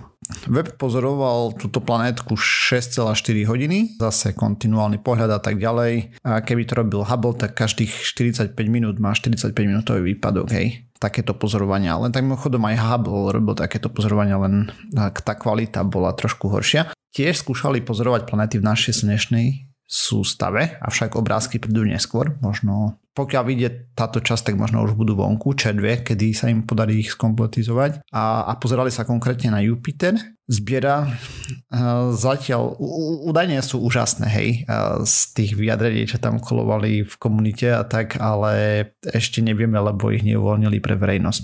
Web 0.50 0.78
pozoroval 0.82 1.54
túto 1.58 1.82
planetku 1.82 2.34
6,4 2.34 3.06
hodiny, 3.46 3.98
zase 4.02 4.34
kontinuálny 4.34 5.02
pohľad 5.02 5.38
a 5.38 5.40
tak 5.42 5.62
ďalej. 5.62 6.22
A 6.26 6.42
keby 6.42 6.66
to 6.66 6.82
robil 6.82 7.02
Hubble, 7.06 7.38
tak 7.38 7.54
každých 7.54 7.94
45 7.94 8.54
minút 8.66 8.98
má 8.98 9.14
45 9.14 9.54
minútový 9.54 10.14
výpadok, 10.14 10.50
hej 10.54 10.86
takéto 10.98 11.36
pozorovania. 11.38 12.00
Len 12.00 12.10
tak 12.10 12.26
mimochodom 12.26 12.64
aj 12.66 12.82
Hubble 12.82 13.30
robil 13.36 13.54
takéto 13.54 13.92
pozorovania, 13.92 14.42
len 14.42 14.74
tá 14.96 15.34
kvalita 15.38 15.86
bola 15.86 16.16
trošku 16.16 16.50
horšia. 16.50 16.90
Tiež 17.14 17.46
skúšali 17.46 17.86
pozorovať 17.86 18.26
planety 18.26 18.58
v 18.58 18.68
našej 18.68 19.06
slnečnej 19.06 19.70
sústave, 19.86 20.82
avšak 20.82 21.14
obrázky 21.14 21.62
prídu 21.62 21.86
neskôr, 21.86 22.34
možno 22.42 22.98
pokiaľ 23.16 23.44
vyjde 23.48 23.70
táto 23.96 24.20
časť, 24.20 24.52
tak 24.52 24.60
možno 24.60 24.84
už 24.84 25.00
budú 25.00 25.16
vonku, 25.16 25.56
červie, 25.56 26.04
kedy 26.04 26.36
sa 26.36 26.52
im 26.52 26.68
podarí 26.68 27.00
ich 27.00 27.16
skompletizovať. 27.16 28.04
A, 28.12 28.44
a 28.52 28.60
pozerali 28.60 28.92
sa 28.92 29.08
konkrétne 29.08 29.56
na 29.56 29.64
Jupiter. 29.64 30.20
Zbiera 30.46 31.10
uh, 31.10 32.14
zatiaľ, 32.14 32.78
údajne 33.26 33.58
sú 33.66 33.82
úžasné, 33.82 34.28
hej, 34.30 34.50
uh, 34.70 35.02
z 35.02 35.34
tých 35.34 35.52
vyjadrení, 35.58 36.06
čo 36.06 36.22
tam 36.22 36.38
kolovali 36.38 37.02
v 37.02 37.16
komunite 37.18 37.72
a 37.74 37.82
tak, 37.82 38.22
ale 38.22 38.94
ešte 39.02 39.42
nevieme, 39.42 39.80
lebo 39.82 40.14
ich 40.14 40.22
neuvoľnili 40.22 40.78
pre 40.84 40.94
verejnosť. 41.00 41.44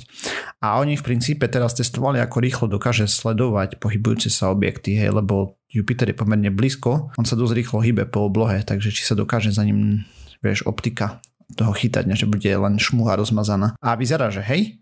A 0.62 0.78
oni 0.78 1.00
v 1.00 1.08
princípe 1.08 1.50
teraz 1.50 1.74
testovali, 1.74 2.22
ako 2.22 2.38
rýchlo 2.46 2.66
dokáže 2.70 3.10
sledovať 3.10 3.82
pohybujúce 3.82 4.30
sa 4.30 4.54
objekty, 4.54 4.94
hej, 5.02 5.18
lebo 5.18 5.58
Jupiter 5.72 6.14
je 6.14 6.20
pomerne 6.22 6.54
blízko, 6.54 7.10
on 7.18 7.26
sa 7.26 7.34
dosť 7.34 7.58
rýchlo 7.58 7.80
hýbe 7.82 8.06
po 8.06 8.30
oblohe, 8.30 8.62
takže 8.62 8.94
či 8.94 9.02
sa 9.02 9.18
dokáže 9.18 9.50
za 9.50 9.66
ním 9.66 10.06
vieš, 10.46 10.62
optika 10.70 11.22
toho 11.56 11.72
chytať, 11.76 12.08
že 12.16 12.28
bude 12.28 12.50
len 12.50 12.80
šmuha 12.80 13.16
rozmazaná. 13.16 13.76
A 13.80 13.96
vyzerá, 13.96 14.32
že 14.32 14.42
hej, 14.42 14.82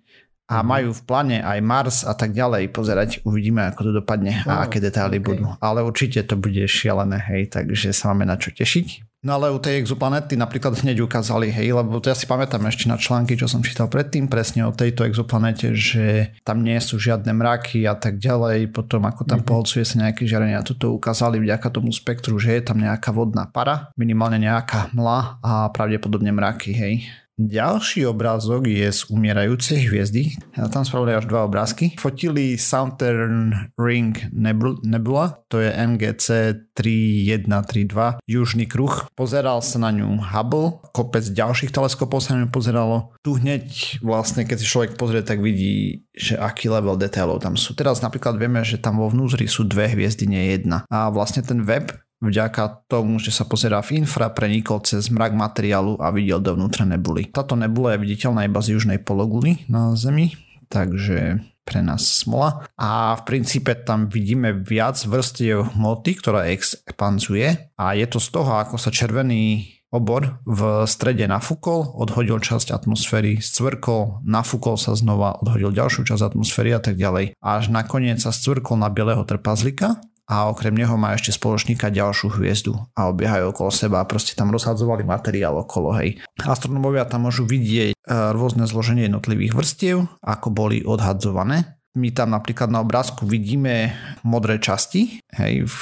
a 0.50 0.60
mhm. 0.60 0.66
majú 0.66 0.90
v 0.98 1.02
pláne 1.06 1.38
aj 1.46 1.60
Mars 1.62 1.98
a 2.02 2.18
tak 2.18 2.34
ďalej 2.34 2.74
pozerať. 2.74 3.10
Uvidíme, 3.22 3.70
ako 3.70 3.82
to 3.86 3.92
dopadne 4.02 4.42
a 4.50 4.66
aké 4.66 4.82
detaily 4.82 5.22
okay. 5.22 5.28
budú. 5.30 5.46
Ale 5.62 5.86
určite 5.86 6.26
to 6.26 6.34
bude 6.34 6.66
šialené, 6.66 7.22
hej, 7.30 7.54
takže 7.54 7.94
sa 7.94 8.10
máme 8.10 8.26
na 8.26 8.36
čo 8.36 8.50
tešiť. 8.50 9.10
No 9.20 9.36
ale 9.36 9.52
u 9.52 9.60
tej 9.60 9.84
exoplanety 9.84 10.40
napríklad 10.40 10.80
hneď 10.80 11.04
ukázali, 11.04 11.52
hej, 11.52 11.76
lebo 11.76 12.00
to 12.00 12.08
ja 12.08 12.16
si 12.16 12.24
pamätám 12.24 12.64
ešte 12.72 12.88
na 12.88 12.96
články, 12.96 13.36
čo 13.36 13.52
som 13.52 13.60
čítal 13.60 13.92
predtým, 13.92 14.32
presne 14.32 14.64
o 14.64 14.72
tejto 14.72 15.04
exoplanete, 15.04 15.76
že 15.76 16.32
tam 16.48 16.64
nie 16.64 16.80
sú 16.80 16.96
žiadne 16.96 17.28
mraky 17.36 17.84
a 17.84 18.00
tak 18.00 18.16
ďalej, 18.16 18.72
potom 18.72 19.04
ako 19.04 19.28
tam 19.28 19.44
mm-hmm. 19.44 19.50
poholcuje 19.52 19.84
sa 19.84 20.08
nejaké 20.08 20.24
žiarenie 20.24 20.56
a 20.56 20.64
toto 20.64 20.96
ukázali 20.96 21.36
vďaka 21.36 21.68
tomu 21.68 21.92
spektru, 21.92 22.40
že 22.40 22.56
je 22.56 22.72
tam 22.72 22.80
nejaká 22.80 23.12
vodná 23.12 23.44
para, 23.44 23.92
minimálne 24.00 24.40
nejaká 24.40 24.96
mla 24.96 25.36
a 25.44 25.68
pravdepodobne 25.68 26.32
mraky, 26.32 26.72
hej. 26.72 27.04
Ďalší 27.40 28.04
obrázok 28.04 28.68
je 28.68 28.92
z 28.92 29.08
umierajúcej 29.08 29.88
hviezdy. 29.88 30.36
Ja 30.60 30.68
tam 30.68 30.84
spravili 30.84 31.16
až 31.16 31.32
dva 31.32 31.48
obrázky. 31.48 31.96
Fotili 31.96 32.60
Southern 32.60 33.72
Ring 33.80 34.12
Nebula, 34.36 35.40
to 35.48 35.64
je 35.64 35.72
NGC 35.72 36.28
3132, 36.76 38.20
južný 38.28 38.68
kruh. 38.68 39.08
Pozeral 39.16 39.64
sa 39.64 39.80
na 39.80 39.96
ňu 39.96 40.20
Hubble, 40.20 40.84
kopec 40.92 41.24
ďalších 41.24 41.72
teleskopov 41.72 42.20
sa 42.20 42.36
na 42.36 42.44
ňu 42.44 42.52
pozeralo. 42.52 43.16
Tu 43.24 43.40
hneď 43.40 44.04
vlastne, 44.04 44.44
keď 44.44 44.60
si 44.60 44.68
človek 44.68 45.00
pozrie, 45.00 45.24
tak 45.24 45.40
vidí, 45.40 46.04
že 46.12 46.36
aký 46.36 46.68
level 46.68 47.00
detailov 47.00 47.40
tam 47.40 47.56
sú. 47.56 47.72
Teraz 47.72 48.04
napríklad 48.04 48.36
vieme, 48.36 48.68
že 48.68 48.84
tam 48.84 49.00
vo 49.00 49.08
vnútri 49.08 49.48
sú 49.48 49.64
dve 49.64 49.88
hviezdy, 49.88 50.28
nie 50.28 50.60
jedna. 50.60 50.84
A 50.92 51.08
vlastne 51.08 51.40
ten 51.40 51.64
web 51.64 51.88
vďaka 52.20 52.86
tomu, 52.88 53.18
že 53.20 53.32
sa 53.32 53.48
pozerá 53.48 53.80
v 53.84 54.04
infra, 54.04 54.32
prenikol 54.32 54.84
cez 54.84 55.08
mrak 55.12 55.36
materiálu 55.36 56.00
a 56.00 56.12
videl 56.12 56.44
dovnútra 56.44 56.84
nebuly. 56.88 57.28
Táto 57.32 57.56
nebula 57.56 57.96
je 57.96 58.04
viditeľná 58.04 58.48
iba 58.48 58.60
z 58.60 58.76
južnej 58.76 59.00
pologuly 59.02 59.64
na 59.72 59.96
Zemi, 59.96 60.36
takže 60.68 61.44
pre 61.64 61.86
nás 61.86 62.02
smola. 62.02 62.66
A 62.82 63.14
v 63.14 63.22
princípe 63.30 63.78
tam 63.78 64.10
vidíme 64.10 64.52
viac 64.52 64.98
vrstiev 65.06 65.78
hmoty, 65.78 66.18
ktorá 66.18 66.50
expanzuje 66.50 67.72
a 67.78 67.94
je 67.94 68.06
to 68.10 68.18
z 68.18 68.28
toho, 68.34 68.58
ako 68.58 68.82
sa 68.82 68.90
červený 68.90 69.78
obor 69.90 70.38
v 70.46 70.86
strede 70.86 71.26
nafúkol, 71.26 71.98
odhodil 71.98 72.38
časť 72.38 72.74
atmosféry, 72.74 73.42
scvrkol, 73.42 74.22
nafúkol 74.22 74.78
sa 74.78 74.94
znova, 74.94 75.42
odhodil 75.42 75.74
ďalšiu 75.74 76.06
časť 76.06 76.34
atmosféry 76.34 76.78
a 76.78 76.82
tak 76.82 76.98
ďalej. 76.98 77.34
Až 77.42 77.74
nakoniec 77.74 78.22
sa 78.22 78.30
scvrkol 78.30 78.78
na 78.78 78.94
bieleho 78.94 79.26
trpazlika 79.26 79.98
a 80.30 80.46
okrem 80.46 80.78
neho 80.78 80.94
má 80.94 81.18
ešte 81.18 81.34
spoločníka 81.34 81.90
ďalšiu 81.90 82.38
hviezdu 82.38 82.78
a 82.94 83.10
obiehajú 83.10 83.50
okolo 83.50 83.74
seba 83.74 84.06
a 84.06 84.06
proste 84.06 84.38
tam 84.38 84.54
rozhadzovali 84.54 85.02
materiál 85.02 85.58
okolo, 85.58 85.98
hej. 85.98 86.22
Astronomovia 86.46 87.10
tam 87.10 87.26
môžu 87.26 87.50
vidieť 87.50 87.98
e, 87.98 88.00
rôzne 88.38 88.70
zloženie 88.70 89.10
jednotlivých 89.10 89.58
vrstiev, 89.58 90.06
ako 90.22 90.48
boli 90.54 90.86
odhadzované. 90.86 91.82
My 91.98 92.14
tam 92.14 92.38
napríklad 92.38 92.70
na 92.70 92.86
obrázku 92.86 93.26
vidíme 93.26 93.98
modré 94.22 94.62
časti, 94.62 95.18
hej, 95.34 95.66
v 95.66 95.78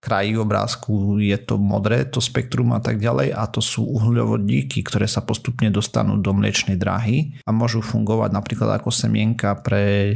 kraji 0.00 0.38
obrázku 0.38 1.18
je 1.18 1.36
to 1.36 1.58
modré, 1.58 2.06
to 2.06 2.22
spektrum 2.22 2.70
a 2.72 2.80
tak 2.80 3.02
ďalej 3.02 3.34
a 3.34 3.44
to 3.50 3.58
sú 3.58 3.82
uhľovodíky, 3.82 4.86
ktoré 4.86 5.10
sa 5.10 5.20
postupne 5.20 5.66
dostanú 5.68 6.16
do 6.16 6.30
mliečnej 6.30 6.78
dráhy 6.78 7.34
a 7.42 7.50
môžu 7.50 7.82
fungovať 7.82 8.30
napríklad 8.30 8.78
ako 8.78 8.94
semienka 8.94 9.58
pre 9.58 10.14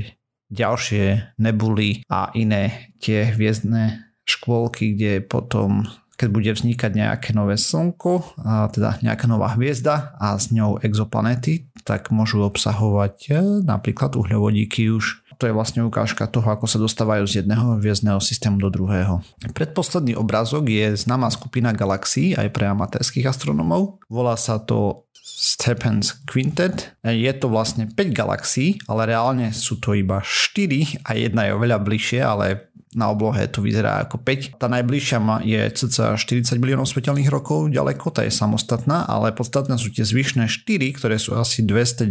ďalšie 0.50 1.38
nebuly 1.38 2.02
a 2.11 2.35
iné 2.35 2.92
tie 2.99 3.30
hviezdne 3.30 4.11
škôlky, 4.26 4.95
kde 4.95 5.25
potom 5.25 5.87
keď 6.21 6.28
bude 6.28 6.52
vznikať 6.52 6.92
nejaké 6.92 7.30
nové 7.33 7.57
slnko, 7.57 8.37
a 8.45 8.69
teda 8.69 9.00
nejaká 9.00 9.25
nová 9.25 9.57
hviezda 9.57 10.12
a 10.21 10.37
s 10.37 10.52
ňou 10.52 10.76
exoplanety, 10.85 11.73
tak 11.80 12.12
môžu 12.12 12.45
obsahovať 12.45 13.14
e, 13.33 13.64
napríklad 13.64 14.21
uhľovodíky 14.21 14.92
už. 14.92 15.25
To 15.40 15.49
je 15.49 15.57
vlastne 15.57 15.80
ukážka 15.80 16.28
toho, 16.28 16.45
ako 16.52 16.69
sa 16.69 16.76
dostávajú 16.76 17.25
z 17.25 17.40
jedného 17.40 17.80
hviezdneho 17.80 18.21
systému 18.21 18.61
do 18.61 18.69
druhého. 18.69 19.25
Predposledný 19.57 20.12
obrázok 20.12 20.69
je 20.69 20.92
známa 20.92 21.33
skupina 21.33 21.73
galaxií 21.73 22.37
aj 22.37 22.52
pre 22.52 22.69
amatérských 22.69 23.25
astronomov. 23.25 24.04
Volá 24.12 24.37
sa 24.37 24.61
to 24.61 25.09
Stephens 25.41 26.21
Quintet. 26.29 26.93
Je 27.01 27.33
to 27.33 27.49
vlastne 27.49 27.89
5 27.89 27.97
galaxií, 28.13 28.77
ale 28.85 29.09
reálne 29.09 29.57
sú 29.57 29.81
to 29.81 29.97
iba 29.97 30.21
4 30.21 31.09
a 31.09 31.17
jedna 31.17 31.49
je 31.49 31.57
oveľa 31.57 31.81
bližšie, 31.81 32.21
ale 32.21 32.69
na 32.91 33.07
oblohe 33.07 33.47
to 33.47 33.63
vyzerá 33.63 34.03
ako 34.03 34.19
5. 34.19 34.59
Tá 34.59 34.67
najbližšia 34.67 35.23
je 35.47 35.63
cca 35.79 36.19
40 36.19 36.59
miliónov 36.59 36.91
svetelných 36.91 37.31
rokov 37.31 37.71
ďaleko, 37.71 38.11
tá 38.11 38.27
je 38.27 38.35
samostatná, 38.35 39.07
ale 39.07 39.31
podstatné 39.31 39.79
sú 39.79 39.95
tie 39.95 40.03
zvyšné 40.03 40.51
4, 40.51 40.99
ktoré 40.99 41.15
sú 41.15 41.39
asi 41.39 41.63
290 41.63 42.11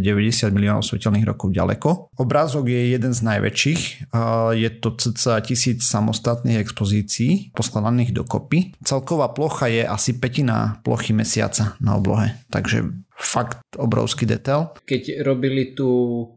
miliónov 0.56 0.80
svetelných 0.88 1.28
rokov 1.28 1.52
ďaleko. 1.52 2.16
Obrázok 2.16 2.72
je 2.72 2.96
jeden 2.96 3.12
z 3.12 3.20
najväčších, 3.20 4.10
je 4.56 4.70
to 4.80 4.88
cca 4.96 5.44
tisíc 5.44 5.84
samostatných 5.84 6.64
expozícií 6.64 7.52
poskladaných 7.52 8.16
dokopy. 8.16 8.72
Celková 8.80 9.36
plocha 9.36 9.68
je 9.68 9.84
asi 9.84 10.16
petina 10.16 10.80
plochy 10.80 11.12
mesiaca 11.12 11.76
na 11.76 12.00
oblohe, 12.00 12.40
takže 12.48 12.88
fakt 13.20 13.60
obrovský 13.76 14.24
detail. 14.24 14.72
Keď 14.88 15.20
robili 15.22 15.76
tú 15.76 15.88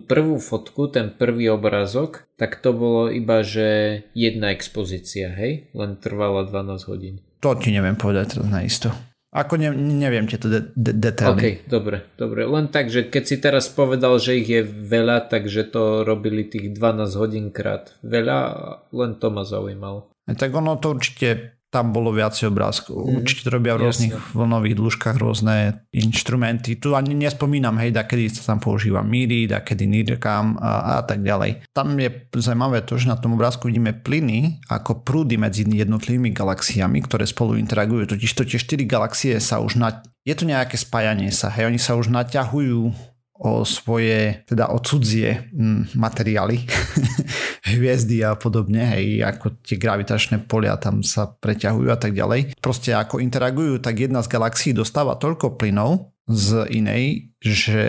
prvú 0.06 0.38
fotku, 0.38 0.92
ten 0.92 1.16
prvý 1.16 1.48
obrázok, 1.50 2.28
tak 2.36 2.60
to 2.60 2.76
bolo 2.76 3.08
iba, 3.08 3.40
že 3.42 4.04
jedna 4.12 4.52
expozícia, 4.52 5.32
hej? 5.32 5.72
Len 5.72 5.96
trvala 5.98 6.44
12 6.46 6.92
hodín. 6.92 7.16
To 7.40 7.56
ti 7.56 7.72
neviem 7.72 7.96
povedať 7.96 8.38
teraz 8.40 8.52
isto. 8.64 8.92
Ako 9.34 9.58
ne, 9.58 9.74
neviem 9.74 10.30
tieto 10.30 10.46
de- 10.46 10.70
de- 10.78 10.94
detaily. 10.94 11.34
OK, 11.34 11.46
dobre, 11.66 12.06
dobre. 12.22 12.46
Len 12.46 12.70
tak, 12.70 12.94
že 12.94 13.10
keď 13.10 13.24
si 13.26 13.42
teraz 13.42 13.66
povedal, 13.66 14.22
že 14.22 14.38
ich 14.38 14.46
je 14.46 14.62
veľa, 14.62 15.26
takže 15.26 15.74
to 15.74 16.06
robili 16.06 16.46
tých 16.46 16.70
12 16.78 17.18
hodín 17.18 17.50
krát 17.50 17.98
veľa, 18.06 18.40
len 18.94 19.18
to 19.18 19.34
ma 19.34 19.42
zaujímalo. 19.42 20.14
Tak 20.30 20.54
ono 20.54 20.78
to 20.78 20.94
určite 20.94 21.58
tam 21.74 21.90
bolo 21.90 22.14
viacej 22.14 22.54
obrázkov. 22.54 23.10
Mm, 23.10 23.26
Určite 23.26 23.50
robia 23.50 23.74
v 23.74 23.90
rôznych 23.90 24.14
jasne. 24.14 24.38
vlnových 24.38 24.78
dĺžkach 24.78 25.18
rôzne 25.18 25.82
inštrumenty. 25.90 26.78
Tu 26.78 26.94
ani 26.94 27.18
nespomínam, 27.18 27.82
hej, 27.82 27.90
da 27.90 28.06
kedy 28.06 28.30
sa 28.30 28.54
tam 28.54 28.62
používa 28.62 29.02
Miri, 29.02 29.50
da 29.50 29.66
kedy 29.66 29.90
NIRCAM 29.90 30.62
a, 30.62 31.02
a 31.02 31.02
tak 31.02 31.26
ďalej. 31.26 31.66
Tam 31.74 31.98
je 31.98 32.30
zaujímavé 32.38 32.86
to, 32.86 33.02
že 33.02 33.10
na 33.10 33.18
tom 33.18 33.34
obrázku 33.34 33.66
vidíme 33.66 33.98
plyny 33.98 34.62
ako 34.70 35.02
prúdy 35.02 35.42
medzi 35.42 35.66
jednotlivými 35.66 36.30
galaxiami, 36.30 37.02
ktoré 37.02 37.26
spolu 37.26 37.58
interagujú. 37.58 38.14
Totiž 38.14 38.30
to 38.38 38.46
tie 38.46 38.62
4 38.62 38.86
galaxie 38.86 39.34
sa 39.42 39.58
už 39.58 39.82
na... 39.82 40.06
Je 40.22 40.38
to 40.38 40.46
nejaké 40.46 40.78
spájanie 40.78 41.34
sa, 41.34 41.50
hej, 41.50 41.68
oni 41.68 41.82
sa 41.82 41.98
už 41.98 42.14
naťahujú 42.14 43.13
o 43.34 43.66
svoje, 43.66 44.46
teda 44.46 44.70
o 44.70 44.78
cudzie 44.80 45.50
mm, 45.50 45.98
materiály, 45.98 46.64
hviezdy 47.74 48.22
a 48.22 48.38
podobne, 48.38 48.86
hej, 48.94 49.26
ako 49.26 49.58
tie 49.66 49.82
gravitačné 49.82 50.46
polia 50.46 50.78
tam 50.78 51.02
sa 51.02 51.26
preťahujú 51.28 51.90
a 51.90 51.98
tak 51.98 52.14
ďalej. 52.14 52.56
Proste 52.62 52.94
ako 52.94 53.18
interagujú, 53.20 53.82
tak 53.82 53.98
jedna 53.98 54.22
z 54.22 54.32
galaxií 54.32 54.72
dostáva 54.72 55.18
toľko 55.18 55.58
plynov, 55.58 56.14
z 56.24 56.72
inej, 56.72 57.36
že 57.44 57.84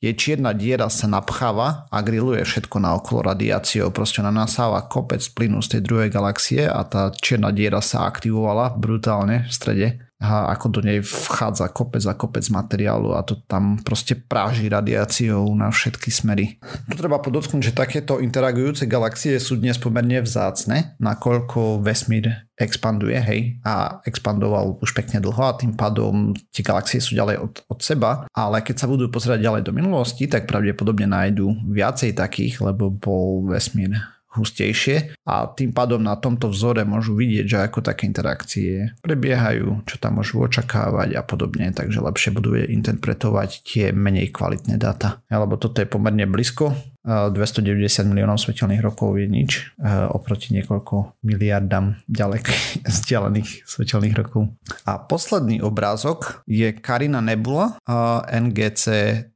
je 0.00 0.12
čierna 0.16 0.56
diera 0.56 0.88
sa 0.88 1.04
napcháva 1.04 1.84
a 1.92 2.00
grilluje 2.00 2.40
všetko 2.40 2.80
na 2.80 2.96
okolo 2.96 3.28
radiáciou. 3.28 3.92
Proste 3.92 4.24
ona 4.24 4.32
nasáva 4.32 4.88
kopec 4.88 5.20
plynu 5.36 5.60
z 5.60 5.76
tej 5.76 5.80
druhej 5.84 6.08
galaxie 6.08 6.64
a 6.64 6.80
tá 6.88 7.12
čierna 7.12 7.52
diera 7.52 7.84
sa 7.84 8.08
aktivovala 8.08 8.72
brutálne 8.80 9.44
v 9.44 9.52
strede 9.52 9.88
a 10.24 10.56
ako 10.56 10.66
do 10.72 10.80
nej 10.80 11.04
vchádza 11.04 11.68
kopec 11.68 12.00
a 12.08 12.16
kopec 12.16 12.44
materiálu 12.48 13.12
a 13.12 13.20
to 13.20 13.36
tam 13.44 13.76
proste 13.84 14.16
práži 14.16 14.72
radiáciou 14.72 15.52
na 15.52 15.68
všetky 15.68 16.08
smery. 16.08 16.56
Tu 16.88 16.96
treba 16.96 17.20
podotknúť, 17.20 17.70
že 17.70 17.76
takéto 17.76 18.24
interagujúce 18.24 18.88
galaxie 18.88 19.36
sú 19.36 19.60
dnes 19.60 19.76
pomerne 19.76 20.24
vzácne, 20.24 20.96
nakoľko 20.96 21.84
vesmír 21.84 22.48
expanduje, 22.54 23.18
hej, 23.18 23.40
a 23.66 23.98
expandoval 24.06 24.78
už 24.78 24.94
pekne 24.94 25.18
dlho 25.18 25.42
a 25.42 25.58
tým 25.58 25.74
pádom 25.74 26.30
tie 26.54 26.62
galaxie 26.62 27.02
sú 27.02 27.18
ďalej 27.18 27.36
od, 27.42 27.54
od 27.66 27.78
seba, 27.82 28.30
ale 28.30 28.62
keď 28.62 28.78
sa 28.78 28.86
budú 28.86 29.10
pozerať 29.10 29.42
ďalej 29.42 29.62
do 29.66 29.72
minulosti, 29.74 30.30
tak 30.30 30.46
pravdepodobne 30.46 31.10
nájdú 31.10 31.50
viacej 31.66 32.14
takých, 32.14 32.62
lebo 32.62 32.94
bol 32.94 33.50
vesmír 33.50 33.98
hustejšie 34.34 35.14
a 35.24 35.48
tým 35.48 35.70
pádom 35.70 36.02
na 36.02 36.18
tomto 36.18 36.50
vzore 36.50 36.82
môžu 36.82 37.14
vidieť, 37.14 37.46
že 37.46 37.58
ako 37.64 37.80
také 37.80 38.10
interakcie 38.10 38.92
prebiehajú, 39.00 39.86
čo 39.86 39.96
tam 40.02 40.20
môžu 40.20 40.42
očakávať 40.42 41.16
a 41.16 41.22
podobne, 41.22 41.70
takže 41.70 42.02
lepšie 42.02 42.34
budú 42.34 42.58
interpretovať 42.58 43.62
tie 43.62 43.94
menej 43.94 44.34
kvalitné 44.34 44.76
dáta. 44.76 45.22
Lebo 45.30 45.56
toto 45.56 45.80
je 45.80 45.88
pomerne 45.88 46.26
blízko, 46.26 46.74
290 47.04 48.08
miliónov 48.08 48.40
svetelných 48.40 48.80
rokov 48.80 49.20
je 49.20 49.28
nič 49.28 49.76
oproti 50.08 50.56
niekoľko 50.56 51.20
miliardám 51.20 52.00
ďalek 52.08 52.48
vzdialených 52.88 53.68
svetelných 53.68 54.16
rokov. 54.16 54.48
A 54.88 54.96
posledný 54.96 55.60
obrázok 55.60 56.40
je 56.48 56.72
Karina 56.72 57.20
Nebula 57.20 57.76
NGC 58.24 58.84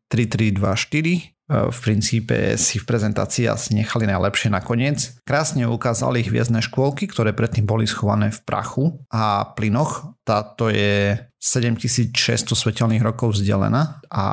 3324 0.09 1.38
v 1.49 1.79
princípe 1.81 2.61
si 2.61 2.77
v 2.77 2.85
prezentácii 2.85 3.49
asi 3.49 3.73
nechali 3.73 4.05
najlepšie 4.05 4.53
nakoniec. 4.53 5.17
Krásne 5.25 5.65
ukázali 5.65 6.21
hviezdne 6.21 6.61
škôlky, 6.61 7.09
ktoré 7.09 7.33
predtým 7.33 7.65
boli 7.65 7.89
schované 7.89 8.29
v 8.29 8.41
prachu 8.45 8.85
a 9.09 9.57
plynoch. 9.57 10.13
Táto 10.29 10.69
je 10.69 11.17
7600 11.41 12.53
svetelných 12.53 13.01
rokov 13.01 13.41
vzdelená 13.41 14.05
a 14.13 14.27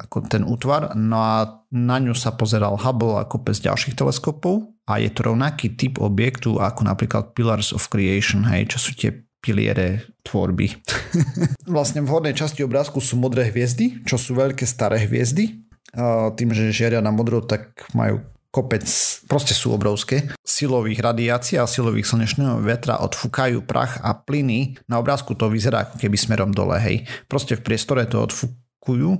ako 0.00 0.16
ten 0.32 0.48
útvar. 0.48 0.96
No 0.96 1.20
a 1.20 1.36
na 1.68 2.00
ňu 2.00 2.16
sa 2.16 2.32
pozeral 2.32 2.80
Hubble 2.80 3.20
ako 3.20 3.44
bez 3.44 3.60
ďalších 3.60 3.92
teleskopov 3.92 4.64
a 4.88 4.96
je 4.96 5.12
to 5.12 5.28
rovnaký 5.28 5.76
typ 5.76 6.00
objektu 6.00 6.56
ako 6.56 6.88
napríklad 6.88 7.36
Pillars 7.36 7.76
of 7.76 7.84
Creation, 7.92 8.48
hej, 8.48 8.72
čo 8.72 8.78
sú 8.80 8.90
tie 8.96 9.12
piliere 9.44 10.08
tvorby. 10.24 10.72
vlastne 11.68 12.00
v 12.00 12.10
hornej 12.10 12.32
časti 12.32 12.64
obrázku 12.64 13.04
sú 13.04 13.20
modré 13.20 13.52
hviezdy, 13.52 14.02
čo 14.08 14.16
sú 14.16 14.32
veľké 14.34 14.64
staré 14.64 15.04
hviezdy 15.04 15.65
tým, 16.36 16.52
že 16.52 16.76
žiaria 16.76 17.00
na 17.00 17.10
modro, 17.10 17.40
tak 17.40 17.88
majú 17.96 18.20
kopec, 18.52 18.88
proste 19.28 19.52
sú 19.52 19.76
obrovské, 19.76 20.32
silových 20.40 21.04
radiácií 21.04 21.60
a 21.60 21.68
silových 21.68 22.08
slnečného 22.08 22.64
vetra 22.64 23.04
odfúkajú 23.04 23.68
prach 23.68 24.00
a 24.00 24.16
plyny. 24.16 24.80
Na 24.88 24.96
obrázku 24.96 25.36
to 25.36 25.52
vyzerá 25.52 25.84
ako 25.84 26.00
keby 26.00 26.16
smerom 26.16 26.56
dole, 26.56 26.80
hej. 26.80 27.04
Proste 27.28 27.60
v 27.60 27.64
priestore 27.68 28.08
to 28.08 28.24
odfúkujú 28.24 29.12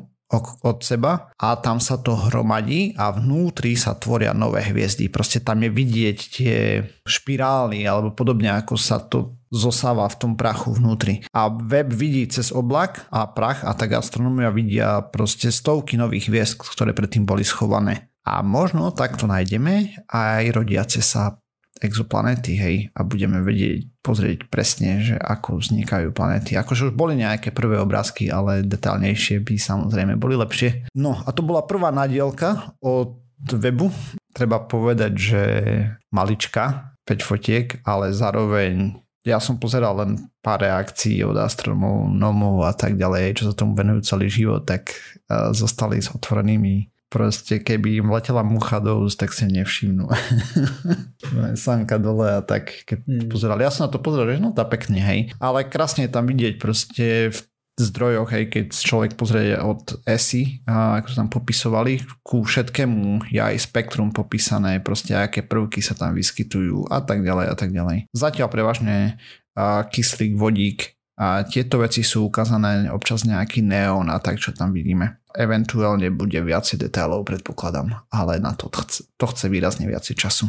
od 0.66 0.78
seba 0.82 1.30
a 1.38 1.54
tam 1.62 1.78
sa 1.78 2.02
to 2.02 2.16
hromadí 2.16 2.98
a 2.98 3.14
vnútri 3.14 3.78
sa 3.78 3.94
tvoria 3.94 4.34
nové 4.34 4.58
hviezdy. 4.64 5.06
Proste 5.06 5.38
tam 5.38 5.62
je 5.62 5.70
vidieť 5.70 6.18
tie 6.18 6.82
špirály 7.06 7.86
alebo 7.86 8.10
podobne 8.10 8.50
ako 8.50 8.74
sa 8.74 8.98
to 8.98 9.35
zosáva 9.50 10.06
v 10.10 10.18
tom 10.18 10.32
prachu 10.34 10.74
vnútri. 10.76 11.22
A 11.30 11.48
web 11.48 11.92
vidí 11.92 12.26
cez 12.26 12.50
oblak 12.50 13.06
a 13.10 13.26
prach 13.30 13.62
a 13.62 13.72
tak 13.74 13.94
astronomia 13.94 14.50
vidia 14.50 15.02
proste 15.02 15.54
stovky 15.54 15.94
nových 15.94 16.28
hviezd, 16.30 16.58
ktoré 16.58 16.92
predtým 16.92 17.24
boli 17.24 17.46
schované. 17.46 18.10
A 18.26 18.42
možno 18.42 18.90
takto 18.90 19.30
nájdeme 19.30 20.02
aj 20.10 20.50
rodiace 20.50 20.98
sa 20.98 21.38
exoplanéty, 21.76 22.56
hej, 22.56 22.76
a 22.96 23.04
budeme 23.04 23.44
vedieť 23.44 24.00
pozrieť 24.00 24.48
presne, 24.48 25.04
že 25.04 25.16
ako 25.20 25.60
vznikajú 25.60 26.08
planéty. 26.10 26.56
Akože 26.56 26.90
už 26.90 26.94
boli 26.96 27.20
nejaké 27.20 27.52
prvé 27.52 27.76
obrázky, 27.76 28.32
ale 28.32 28.64
detálnejšie 28.64 29.44
by 29.44 29.54
samozrejme 29.60 30.16
boli 30.16 30.40
lepšie. 30.40 30.88
No 30.96 31.20
a 31.20 31.28
to 31.36 31.44
bola 31.44 31.68
prvá 31.68 31.92
nadielka 31.92 32.72
od 32.80 33.20
webu. 33.44 33.92
Treba 34.32 34.64
povedať, 34.64 35.12
že 35.12 35.42
malička, 36.12 36.96
5 37.04 37.22
fotiek, 37.22 37.66
ale 37.84 38.10
zároveň 38.10 39.05
ja 39.26 39.42
som 39.42 39.58
pozeral 39.58 39.98
len 39.98 40.30
pár 40.38 40.62
reakcií 40.62 41.26
od 41.26 41.34
astronomov 41.36 42.62
a 42.62 42.72
tak 42.72 42.94
ďalej, 42.94 43.42
čo 43.42 43.50
sa 43.50 43.58
tomu 43.58 43.74
venujú 43.74 44.06
celý 44.06 44.30
život, 44.30 44.62
tak 44.62 44.94
zostali 45.50 45.98
s 45.98 46.14
otvorenými 46.14 46.94
proste 47.06 47.62
keby 47.62 48.02
im 48.02 48.10
letela 48.10 48.42
mucha 48.42 48.82
do 48.82 49.06
úst, 49.06 49.16
tak 49.16 49.30
si 49.30 49.46
nevšimnú. 49.46 50.10
Sanka 51.64 52.02
dole 52.02 52.28
a 52.28 52.40
tak, 52.42 52.84
keď 52.84 52.98
mm. 53.06 53.26
pozerali. 53.30 53.62
Ja 53.62 53.70
som 53.70 53.86
na 53.86 53.94
to 53.94 54.02
pozeral, 54.02 54.34
že 54.34 54.42
no 54.42 54.50
tá 54.50 54.66
pekne, 54.66 54.98
hej. 54.98 55.32
Ale 55.38 55.64
krásne 55.64 56.04
je 56.06 56.12
tam 56.12 56.26
vidieť 56.26 56.58
proste 56.58 57.30
v 57.30 57.38
zdrojoch, 57.76 58.32
hej, 58.32 58.48
keď 58.48 58.66
človek 58.72 59.12
pozrie 59.20 59.52
od 59.60 60.00
ESI, 60.08 60.64
a 60.64 61.00
ako 61.00 61.06
sa 61.12 61.16
tam 61.20 61.30
popisovali, 61.30 62.00
ku 62.24 62.40
všetkému 62.40 63.28
je 63.28 63.40
aj 63.40 63.68
spektrum 63.68 64.16
popísané, 64.16 64.80
proste 64.80 65.12
aké 65.12 65.44
prvky 65.44 65.84
sa 65.84 65.92
tam 65.92 66.16
vyskytujú 66.16 66.88
a 66.88 67.04
tak 67.04 67.20
ďalej 67.20 67.46
a 67.52 67.54
tak 67.54 67.70
ďalej. 67.76 68.08
Zatiaľ 68.16 68.48
prevažne 68.48 69.20
kyslík, 69.92 70.40
vodík, 70.40 70.96
a 71.16 71.48
tieto 71.48 71.80
veci 71.80 72.04
sú 72.04 72.28
ukázané 72.28 72.92
občas 72.92 73.24
nejaký 73.24 73.64
neón 73.64 74.12
a 74.12 74.20
tak, 74.20 74.36
čo 74.36 74.52
tam 74.52 74.76
vidíme. 74.76 75.24
Eventuálne 75.32 76.12
bude 76.12 76.36
viacej 76.36 76.76
detailov, 76.76 77.24
predpokladám, 77.24 78.04
ale 78.12 78.36
na 78.36 78.52
to 78.52 78.68
chce, 78.68 79.08
to 79.16 79.24
chce 79.24 79.48
výrazne 79.48 79.88
viacej 79.88 80.12
času. 80.12 80.44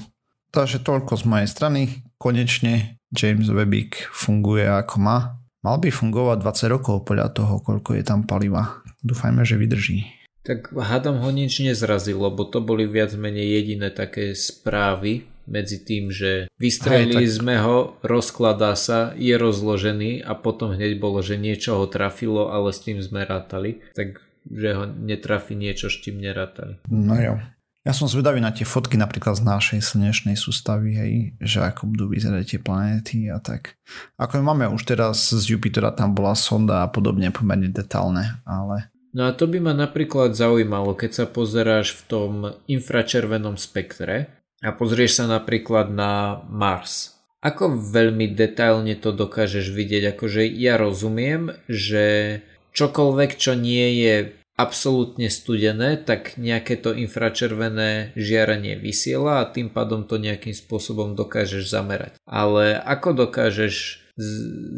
Takže 0.52 0.84
toľko 0.84 1.16
z 1.16 1.24
mojej 1.24 1.48
strany. 1.48 1.82
Konečne 2.20 3.00
James 3.16 3.48
Webbik 3.48 4.12
funguje 4.12 4.68
ako 4.68 4.96
má. 5.00 5.40
Mal 5.67 5.84
by 5.84 5.91
fungovať 5.91 6.38
20 6.47 6.73
rokov 6.80 7.03
podľa 7.03 7.27
toho, 7.36 7.60
koľko 7.60 7.99
je 7.99 8.03
tam 8.08 8.23
paliva. 8.23 8.80
Dúfajme, 9.03 9.43
že 9.43 9.60
vydrží. 9.60 10.08
Tak 10.47 10.71
hádam 10.71 11.19
ho 11.19 11.27
nič 11.27 11.60
nezrazilo, 11.60 12.32
lebo 12.32 12.47
to 12.47 12.63
boli 12.63 12.88
viac 12.88 13.12
menej 13.19 13.60
jediné 13.60 13.91
také 13.91 14.32
správy, 14.32 15.27
medzi 15.43 15.84
tým, 15.84 16.08
že 16.08 16.47
vystrelili 16.56 17.27
tak... 17.27 17.36
sme 17.39 17.56
ho, 17.60 17.99
rozkladá 17.99 18.80
sa, 18.80 19.12
je 19.15 19.36
rozložený 19.36 20.23
a 20.23 20.36
potom 20.39 20.71
hneď 20.75 20.99
bolo, 20.99 21.19
že 21.19 21.39
niečo 21.39 21.80
ho 21.80 21.88
trafilo, 21.88 22.47
ale 22.47 22.71
s 22.71 22.84
tým 22.84 23.03
sme 23.03 23.27
rátali. 23.27 23.84
Tak 23.91 24.23
že 24.47 24.69
ho 24.71 24.88
netrafi 24.88 25.60
niečo, 25.60 25.91
s 25.91 25.99
čím 25.99 26.23
nerátali. 26.23 26.80
No 26.88 27.15
jo. 27.19 27.36
Ja 27.88 27.95
som 27.95 28.12
zvedavý 28.12 28.43
na 28.43 28.52
tie 28.52 28.67
fotky 28.67 29.00
napríklad 29.00 29.39
z 29.39 29.47
našej 29.47 29.80
slnečnej 29.80 30.36
sústavy, 30.36 30.91
hej, 31.00 31.13
že 31.39 31.63
ako 31.63 31.88
budú 31.95 32.12
vyzerať 32.12 32.43
tie 32.43 32.60
planéty 32.60 33.32
a 33.32 33.39
tak. 33.39 33.80
Ako 34.19 34.43
máme 34.43 34.67
už 34.67 34.84
teraz 34.84 35.32
z 35.32 35.56
Jupitera, 35.56 35.95
tam 35.95 36.12
bola 36.12 36.36
sonda 36.36 36.84
a 36.84 36.91
podobne 36.91 37.32
pomerne 37.32 37.71
detálne, 37.71 38.43
ale... 38.43 38.91
No 39.15 39.23
a 39.23 39.32
to 39.32 39.47
by 39.47 39.63
ma 39.63 39.71
napríklad 39.71 40.36
zaujímalo, 40.36 41.00
keď 41.00 41.12
sa 41.15 41.26
pozeráš 41.32 41.95
v 41.95 42.02
tom 42.12 42.32
infračervenom 42.67 43.56
spektre, 43.56 44.36
a 44.60 44.76
pozrieš 44.76 45.23
sa 45.23 45.26
napríklad 45.32 45.88
na 45.88 46.43
Mars. 46.52 47.15
Ako 47.39 47.71
veľmi 47.71 48.36
detailne 48.36 49.00
to 49.00 49.15
dokážeš 49.15 49.71
vidieť? 49.71 50.12
Akože 50.12 50.43
ja 50.43 50.76
rozumiem, 50.76 51.56
že 51.71 52.41
čokoľvek, 52.76 53.32
čo 53.39 53.56
nie 53.56 54.04
je 54.04 54.37
absolútne 54.58 55.30
studené, 55.30 56.02
tak 56.02 56.34
nejaké 56.41 56.82
to 56.82 56.98
infračervené 56.98 58.12
žiarenie 58.17 58.74
vysiela 58.74 59.46
a 59.46 59.50
tým 59.50 59.70
pádom 59.70 60.10
to 60.10 60.17
nejakým 60.17 60.58
spôsobom 60.58 61.13
dokážeš 61.13 61.70
zamerať. 61.70 62.17
Ale 62.26 62.74
ako 62.82 63.30
dokážeš 63.30 64.02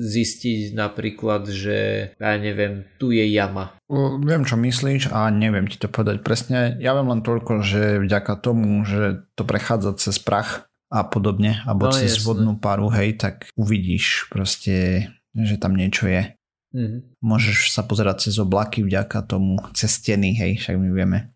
zistiť 0.04 0.76
napríklad, 0.76 1.48
že 1.48 2.12
ja 2.20 2.36
neviem, 2.36 2.84
tu 3.00 3.15
je 3.15 3.24
jama. 3.24 3.72
Viem, 4.20 4.44
čo 4.44 4.60
myslíš 4.60 5.15
a 5.15 5.32
neviem 5.32 5.63
ti 5.72 5.80
to 5.80 5.88
povedať 5.88 6.20
presne. 6.28 6.76
Ja 6.84 6.92
viem 7.00 7.08
len 7.08 7.24
toľko, 7.24 7.63
že 7.63 8.04
vďaka 8.04 8.36
tomu, 8.44 8.84
že 8.84 9.24
to 9.39 9.48
prechádza 9.48 9.96
cez 9.96 10.20
prach 10.20 10.68
a 10.92 11.08
podobne, 11.08 11.63
alebo 11.63 11.88
no, 11.88 11.96
cez 11.96 12.20
jasne. 12.20 12.26
vodnú 12.28 12.54
paru, 12.60 12.92
hej, 12.92 13.15
tak 13.15 13.48
uvidíš 13.56 14.28
proste, 14.28 15.08
že 15.32 15.56
tam 15.56 15.78
niečo 15.78 16.10
je. 16.10 16.36
Mm-hmm. 16.69 17.21
Môžeš 17.25 17.73
sa 17.73 17.82
pozerať 17.82 18.29
cez 18.29 18.38
oblaky 18.38 18.86
vďaka 18.86 19.25
tomu, 19.25 19.58
cez 19.73 19.97
steny, 19.97 20.38
hej, 20.38 20.62
však 20.62 20.75
my 20.77 20.89
vieme. 20.93 21.34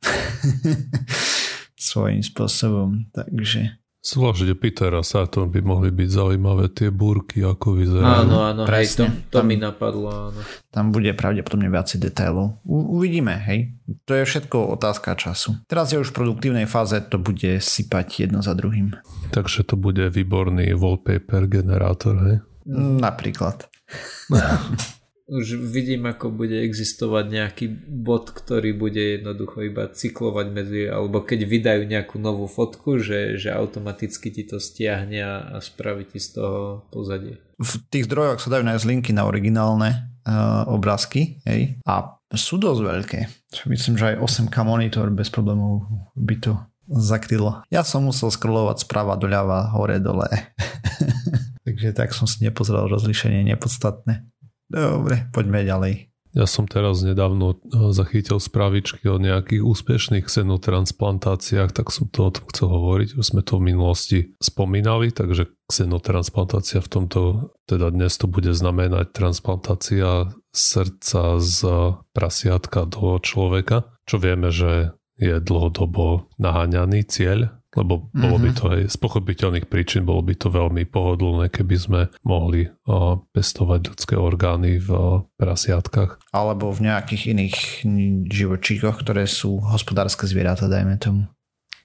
Svojím 1.90 2.24
spôsobom, 2.24 3.10
takže 3.12 3.84
Zvlášť 4.04 4.52
Jupiter 4.52 4.92
a 5.00 5.04
Saturn 5.04 5.48
by 5.48 5.64
mohli 5.64 5.88
byť 5.88 6.10
zaujímavé 6.12 6.76
tie 6.76 6.92
búrky, 6.92 7.40
ako 7.40 7.80
vyzerajú. 7.80 8.28
Áno, 8.28 8.44
áno, 8.44 8.68
Presne, 8.68 9.08
hej, 9.08 9.32
to, 9.32 9.32
to 9.32 9.38
tam, 9.40 9.48
mi 9.48 9.56
napadlo. 9.56 10.12
Áno. 10.12 10.40
Tam 10.76 10.92
bude 10.92 11.16
pravdepodobne 11.16 11.72
viacej 11.72 12.04
detailov. 12.04 12.60
U, 12.68 13.00
uvidíme, 13.00 13.40
hej. 13.48 13.72
To 14.04 14.12
je 14.12 14.28
všetko 14.28 14.76
otázka 14.76 15.16
času. 15.16 15.56
Teraz 15.72 15.96
je 15.96 16.04
už 16.04 16.12
v 16.12 16.20
produktívnej 16.20 16.68
fáze, 16.68 17.00
to 17.08 17.16
bude 17.16 17.64
sypať 17.64 18.28
jedno 18.28 18.44
za 18.44 18.52
druhým. 18.60 18.92
Takže 19.32 19.64
to 19.64 19.80
bude 19.80 20.04
výborný 20.12 20.76
wallpaper 20.76 21.48
generátor, 21.48 22.16
hej? 22.28 22.38
Napríklad. 23.00 23.72
už 25.24 25.56
vidím, 25.56 26.04
ako 26.04 26.36
bude 26.36 26.60
existovať 26.68 27.26
nejaký 27.32 27.66
bot, 27.88 28.28
ktorý 28.28 28.76
bude 28.76 29.00
jednoducho 29.20 29.64
iba 29.64 29.88
cyklovať 29.88 30.48
medzi, 30.52 30.82
alebo 30.92 31.24
keď 31.24 31.48
vydajú 31.48 31.84
nejakú 31.88 32.20
novú 32.20 32.52
fotku, 32.52 33.00
že, 33.00 33.40
že 33.40 33.56
automaticky 33.56 34.36
ti 34.36 34.44
to 34.44 34.60
stiahne 34.60 35.24
a 35.24 35.58
spraví 35.64 36.04
ti 36.12 36.20
z 36.20 36.40
toho 36.40 36.84
pozadie. 36.92 37.40
V 37.56 37.72
tých 37.88 38.12
zdrojoch 38.12 38.44
sa 38.44 38.60
dajú 38.60 38.68
nájsť 38.68 38.86
linky 38.90 39.12
na 39.16 39.24
originálne 39.24 40.12
uh, 40.28 40.68
obrázky 40.68 41.40
hej? 41.48 41.80
a 41.88 42.20
sú 42.36 42.60
dosť 42.60 42.82
veľké. 42.84 43.20
Myslím, 43.70 43.96
že 43.96 44.18
aj 44.18 44.20
8K 44.20 44.56
monitor 44.68 45.08
bez 45.14 45.32
problémov 45.32 45.88
by 46.18 46.36
to 46.42 46.58
zakrylo. 46.90 47.64
Ja 47.72 47.88
som 47.88 48.10
musel 48.10 48.28
scrollovať 48.28 48.84
sprava 48.84 49.16
doľava, 49.16 49.72
hore, 49.72 50.04
dole. 50.04 50.28
Takže 51.66 51.96
tak 51.96 52.12
som 52.12 52.28
si 52.28 52.44
nepozeral 52.44 52.92
rozlišenie 52.92 53.48
nepodstatné. 53.48 54.33
Dobre, 54.74 55.30
poďme 55.30 55.62
ďalej. 55.62 56.14
Ja 56.34 56.50
som 56.50 56.66
teraz 56.66 57.06
nedávno 57.06 57.54
e, 57.54 57.94
zachytil 57.94 58.42
spravičky 58.42 59.06
o 59.06 59.22
nejakých 59.22 59.62
úspešných 59.62 60.26
xenotransplantáciách, 60.26 61.70
tak 61.70 61.94
som 61.94 62.10
to 62.10 62.26
o 62.26 62.34
tom 62.34 62.50
chcel 62.50 62.74
hovoriť. 62.74 63.22
Už 63.22 63.22
sme 63.22 63.46
to 63.46 63.62
v 63.62 63.70
minulosti 63.70 64.20
spomínali, 64.42 65.14
takže 65.14 65.54
xenotransplantácia 65.70 66.82
v 66.82 66.90
tomto, 66.90 67.22
teda 67.70 67.94
dnes 67.94 68.18
to 68.18 68.26
bude 68.26 68.50
znamenať 68.50 69.14
transplantácia 69.14 70.34
srdca 70.50 71.38
z 71.38 71.58
prasiatka 72.18 72.90
do 72.90 73.22
človeka, 73.22 73.94
čo 74.10 74.18
vieme, 74.18 74.50
že 74.50 74.98
je 75.22 75.38
dlhodobo 75.38 76.34
naháňaný 76.42 77.06
cieľ 77.06 77.62
lebo 77.74 78.10
bolo 78.14 78.38
mm-hmm. 78.38 78.44
by 78.46 78.50
mhm. 78.50 78.58
to 78.58 78.64
aj 78.70 78.82
z 78.90 78.98
pochopiteľných 79.02 79.68
príčin, 79.68 80.06
bolo 80.06 80.22
by 80.22 80.34
to 80.38 80.48
veľmi 80.54 80.84
pohodlné, 80.86 81.50
keby 81.50 81.76
sme 81.76 82.02
mohli 82.22 82.70
uh, 82.70 83.18
pestovať 83.34 83.80
ľudské 83.90 84.16
orgány 84.18 84.78
v 84.78 84.90
uh, 84.94 85.26
prasiatkách. 85.38 86.22
Alebo 86.34 86.70
v 86.70 86.90
nejakých 86.90 87.34
iných 87.34 87.58
živočíkoch, 88.30 89.02
ktoré 89.02 89.26
sú 89.26 89.62
hospodárske 89.62 90.30
zvieratá, 90.30 90.70
dajme 90.70 90.98
tomu. 91.02 91.24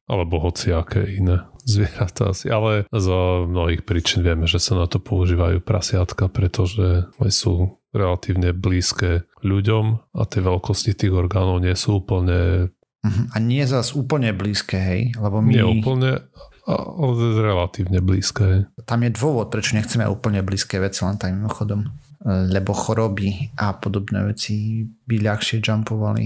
Alebo 0.09 0.41
hociaké 0.41 1.05
iné 1.05 1.45
zvieratá 1.69 2.33
asi. 2.33 2.49
Ale 2.49 2.89
z 2.89 3.09
mnohých 3.49 3.85
príčin 3.85 4.25
vieme, 4.25 4.49
že 4.49 4.61
sa 4.61 4.77
na 4.77 4.89
to 4.89 5.01
používajú 5.01 5.61
prasiatka, 5.65 6.29
pretože 6.29 7.09
sú 7.33 7.79
relatívne 7.93 8.53
blízke 8.53 9.25
ľuďom 9.41 10.13
a 10.13 10.23
tie 10.29 10.41
veľkosti 10.45 10.93
tých 10.93 11.13
orgánov 11.13 11.65
nie 11.65 11.73
sú 11.73 12.05
úplne 12.05 12.71
Uh-huh. 13.05 13.31
A 13.31 13.37
nie 13.39 13.63
zas 13.69 13.95
úplne 13.95 14.35
blízke, 14.35 14.79
hej? 14.79 15.15
Lebo 15.15 15.39
my... 15.39 15.53
Nie 15.55 15.67
úplne, 15.67 16.27
ale 16.67 17.13
relatívne 17.39 18.03
blízke. 18.03 18.43
Hej. 18.43 18.61
Tam 18.83 19.07
je 19.07 19.11
dôvod, 19.15 19.55
prečo 19.55 19.79
nechceme 19.79 20.03
úplne 20.11 20.43
blízke 20.43 20.83
veci, 20.83 21.07
len 21.07 21.15
tak 21.15 21.31
mimochodom. 21.31 21.87
Lebo 22.27 22.75
choroby 22.75 23.55
a 23.55 23.79
podobné 23.79 24.27
veci 24.27 24.83
by 24.83 25.17
ľahšie 25.23 25.63
jumpovali. 25.63 26.25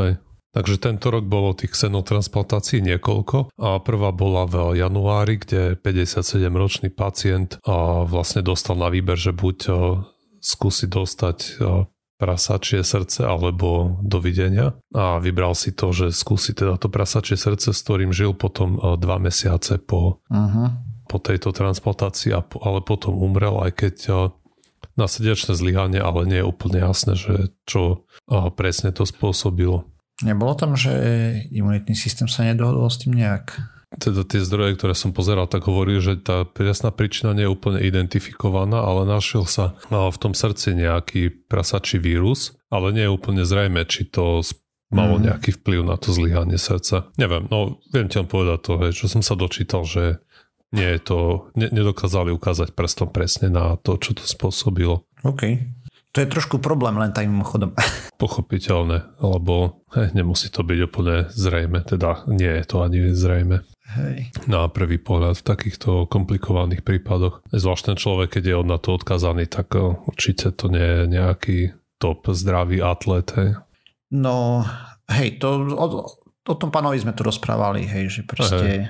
Hej. 0.00 0.16
Takže 0.54 0.78
tento 0.78 1.10
rok 1.10 1.26
bolo 1.26 1.50
tých 1.50 1.74
xenotransplantácií 1.74 2.78
niekoľko 2.78 3.58
a 3.58 3.82
prvá 3.82 4.14
bola 4.14 4.46
v 4.46 4.78
januári, 4.78 5.42
kde 5.42 5.74
57-ročný 5.74 6.94
pacient 6.94 7.58
vlastne 8.06 8.38
dostal 8.38 8.78
na 8.78 8.86
výber, 8.86 9.18
že 9.18 9.34
buď 9.34 9.58
skúsi 10.38 10.86
dostať 10.86 11.58
prasačie 12.14 12.86
srdce 12.86 13.26
alebo 13.26 13.98
dovidenia 14.00 14.78
a 14.94 15.18
vybral 15.18 15.58
si 15.58 15.74
to, 15.74 15.90
že 15.90 16.14
skúsi 16.14 16.54
teda 16.54 16.78
to 16.78 16.86
prasačie 16.86 17.34
srdce, 17.34 17.74
s 17.74 17.82
ktorým 17.82 18.14
žil 18.14 18.38
potom 18.38 18.78
e, 18.78 18.94
dva 18.98 19.18
mesiace 19.18 19.82
po, 19.82 20.22
uh-huh. 20.30 20.68
po 21.10 21.18
tejto 21.18 21.50
transplantácii, 21.50 22.30
ale 22.38 22.78
potom 22.86 23.18
umrel, 23.18 23.58
aj 23.66 23.72
keď 23.74 23.96
e, 24.06 24.12
na 24.94 25.10
srdečné 25.10 25.58
zlyhanie, 25.58 25.98
ale 25.98 26.22
nie 26.30 26.38
je 26.38 26.46
úplne 26.46 26.78
jasné, 26.78 27.18
že 27.18 27.50
čo 27.66 28.06
e, 28.30 28.48
presne 28.54 28.94
to 28.94 29.02
spôsobilo. 29.02 29.90
Nebolo 30.22 30.54
tam, 30.54 30.78
že 30.78 30.94
imunitný 31.50 31.98
systém 31.98 32.30
sa 32.30 32.46
nedohodol 32.46 32.86
s 32.86 33.02
tým 33.02 33.18
nejak? 33.18 33.73
Teda 33.98 34.26
tie 34.26 34.40
zdroje, 34.42 34.76
ktoré 34.78 34.94
som 34.96 35.14
pozeral, 35.14 35.46
tak 35.46 35.66
hovorí, 35.66 35.98
že 36.02 36.18
tá 36.18 36.44
presná 36.44 36.90
príčina 36.90 37.32
nie 37.32 37.46
je 37.46 37.54
úplne 37.54 37.80
identifikovaná, 37.82 38.82
ale 38.82 39.06
našiel 39.06 39.46
sa 39.46 39.78
v 39.90 40.16
tom 40.18 40.32
srdci 40.32 40.74
nejaký 40.74 41.48
prasačí 41.48 41.98
vírus, 42.02 42.56
ale 42.68 42.90
nie 42.90 43.06
je 43.06 43.14
úplne 43.14 43.42
zrejme, 43.46 43.86
či 43.86 44.06
to 44.08 44.42
malo 44.94 45.18
mhm. 45.18 45.22
nejaký 45.30 45.50
vplyv 45.60 45.80
na 45.82 45.96
to 45.98 46.14
zlyhanie 46.14 46.58
srdca. 46.60 47.10
Neviem, 47.18 47.50
no 47.50 47.82
viem 47.90 48.06
ti 48.06 48.22
len 48.22 48.30
povedať 48.30 48.58
to, 48.62 48.72
hej, 48.84 48.92
čo 48.94 49.06
som 49.10 49.22
sa 49.24 49.34
dočítal, 49.34 49.82
že 49.82 50.22
nie 50.74 50.90
je 50.98 51.00
to, 51.02 51.18
ne, 51.54 51.70
nedokázali 51.70 52.34
ukázať 52.34 52.74
prstom 52.74 53.10
presne 53.14 53.50
na 53.50 53.78
to, 53.78 53.94
čo 53.98 54.14
to 54.18 54.26
spôsobilo. 54.26 55.06
OK. 55.22 55.62
To 56.14 56.22
je 56.22 56.30
trošku 56.30 56.62
problém 56.62 56.94
len 56.94 57.10
tak 57.10 57.26
mimochodom. 57.26 57.74
Pochopiteľné, 58.22 59.18
lebo 59.18 59.82
hej, 59.98 60.14
nemusí 60.14 60.46
to 60.46 60.62
byť 60.62 60.78
úplne 60.86 61.26
zrejme, 61.34 61.82
teda 61.82 62.30
nie 62.30 62.50
je 62.62 62.64
to 62.66 62.76
ani 62.86 63.10
zrejme. 63.10 63.66
Hej. 63.84 64.32
Na 64.48 64.64
prvý 64.72 64.96
pohľad 64.96 65.44
v 65.44 65.48
takýchto 65.54 66.08
komplikovaných 66.08 66.80
prípadoch. 66.80 67.44
Zvlášť 67.52 67.92
ten 67.92 67.96
človek, 68.00 68.40
keď 68.40 68.44
je 68.48 68.54
od 68.56 68.68
na 68.68 68.78
to 68.80 68.96
odkazaný, 68.96 69.44
tak 69.44 69.76
eh, 69.76 69.92
určite 70.08 70.56
to 70.56 70.72
nie 70.72 70.80
je 70.80 71.02
nejaký 71.04 71.58
top 72.00 72.32
zdravý 72.32 72.80
atlet. 72.80 73.28
Hej. 73.36 73.50
No, 74.14 74.64
hej, 75.08 75.36
to, 75.36 75.68
o, 75.76 75.86
o 76.48 76.54
tom 76.56 76.70
pánovi 76.72 76.96
sme 77.00 77.12
tu 77.12 77.24
rozprávali, 77.24 77.84
hej, 77.84 78.20
že 78.20 78.20
proste 78.24 78.64
hej. 78.64 78.80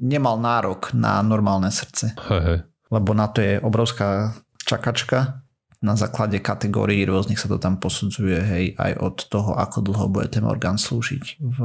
nemal 0.00 0.40
nárok 0.40 0.96
na 0.96 1.20
normálne 1.20 1.68
srdce. 1.68 2.16
Hej, 2.32 2.42
hej. 2.44 2.58
Lebo 2.88 3.12
na 3.12 3.28
to 3.28 3.44
je 3.44 3.60
obrovská 3.60 4.32
čakačka. 4.64 5.44
Na 5.78 5.94
základe 5.94 6.42
kategórií 6.42 7.06
rôznych 7.06 7.38
sa 7.38 7.46
to 7.46 7.60
tam 7.60 7.78
posudzuje, 7.78 8.38
hej, 8.40 8.64
aj 8.80 8.92
od 8.98 9.16
toho, 9.30 9.54
ako 9.54 9.78
dlho 9.84 10.06
bude 10.10 10.28
ten 10.32 10.42
orgán 10.42 10.74
slúžiť 10.74 11.38
v 11.38 11.58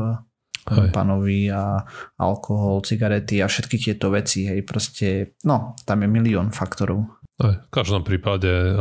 hej. 0.70 0.92
panovi 0.96 1.52
a 1.52 1.84
alkohol, 2.20 2.84
cigarety 2.84 3.44
a 3.44 3.52
všetky 3.52 3.76
tieto 3.80 4.14
veci, 4.14 4.48
hej, 4.48 4.64
proste, 4.64 5.36
no, 5.44 5.76
tam 5.84 6.04
je 6.04 6.10
milión 6.10 6.56
faktorov. 6.56 7.24
Aj, 7.42 7.66
v 7.66 7.72
každom 7.74 8.06
prípade 8.06 8.78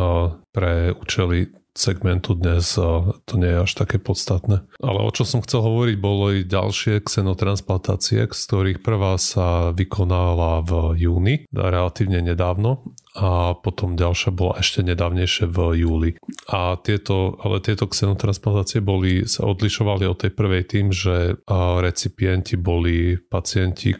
pre 0.52 0.92
účely 0.92 1.50
segmentu 1.72 2.36
dnes 2.36 2.76
to 3.24 3.34
nie 3.40 3.48
je 3.48 3.64
až 3.64 3.72
také 3.72 3.96
podstatné. 3.96 4.60
Ale 4.84 5.00
o 5.00 5.08
čo 5.08 5.24
som 5.24 5.40
chcel 5.40 5.64
hovoriť, 5.64 5.96
bolo 5.96 6.36
i 6.36 6.44
ďalšie 6.44 7.00
xenotransplantácie, 7.00 8.28
z 8.28 8.42
ktorých 8.44 8.84
prvá 8.84 9.16
sa 9.16 9.72
vykonala 9.72 10.60
v 10.68 11.00
júni, 11.00 11.48
relatívne 11.48 12.20
nedávno 12.20 12.92
a 13.12 13.52
potom 13.60 13.92
ďalšia 13.92 14.32
bola 14.32 14.56
ešte 14.60 14.80
nedávnejšie 14.80 15.44
v 15.44 15.84
júli. 15.84 16.10
A 16.48 16.80
tieto, 16.80 17.36
ale 17.44 17.60
tieto 17.60 17.84
xenotransplantácie 17.84 18.80
boli, 18.80 19.28
sa 19.28 19.44
odlišovali 19.44 20.08
od 20.08 20.16
tej 20.16 20.32
prvej 20.32 20.64
tým, 20.64 20.86
že 20.88 21.36
recipienti 21.80 22.56
boli 22.56 23.20
pacienti, 23.20 23.92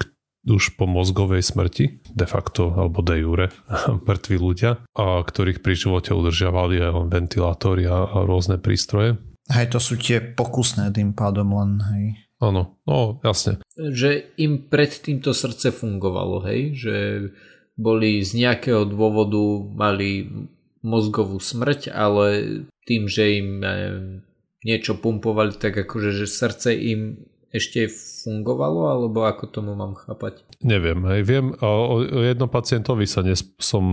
už 0.42 0.74
po 0.74 0.90
mozgovej 0.90 1.38
smrti, 1.38 2.02
de 2.02 2.26
facto 2.26 2.74
alebo 2.74 2.98
de 3.04 3.22
jure, 3.22 3.46
mŕtvi 4.08 4.36
ľudia, 4.40 4.82
a 4.96 5.22
ktorých 5.22 5.62
pri 5.62 5.74
živote 5.76 6.10
udržiavali 6.16 6.82
aj 6.82 7.12
ventilátory 7.12 7.86
a, 7.86 8.26
rôzne 8.26 8.58
prístroje. 8.58 9.20
Hej, 9.52 9.74
to 9.74 9.78
sú 9.82 9.98
tie 9.98 10.18
pokusné 10.22 10.94
tým 10.94 11.12
pádom 11.12 11.52
len, 11.52 11.72
hej. 11.94 12.04
Áno, 12.42 12.82
no 12.90 13.22
jasne. 13.22 13.62
Že 13.78 14.34
im 14.34 14.66
pred 14.66 14.90
týmto 14.90 15.30
srdce 15.30 15.70
fungovalo, 15.70 16.42
hej, 16.50 16.74
že 16.74 16.94
boli 17.76 18.20
z 18.20 18.36
nejakého 18.36 18.84
dôvodu 18.84 19.42
mali 19.72 20.28
mozgovú 20.82 21.38
smrť, 21.38 21.94
ale 21.94 22.26
tým, 22.84 23.06
že 23.06 23.38
im 23.38 23.62
niečo 24.62 24.98
pumpovali, 24.98 25.54
tak 25.58 25.78
akože 25.86 26.10
že 26.14 26.26
srdce 26.26 26.74
im 26.74 27.31
ešte 27.52 27.84
fungovalo, 28.24 28.88
alebo 28.88 29.28
ako 29.28 29.44
tomu 29.44 29.76
mám 29.76 29.92
chápať? 29.92 30.40
Neviem, 30.64 31.04
hej, 31.12 31.20
viem, 31.26 31.46
o, 31.60 32.00
o 32.00 32.22
jednom 32.24 32.48
pacientovi 32.48 33.04
sa 33.04 33.20
nes, 33.20 33.44
som 33.60 33.84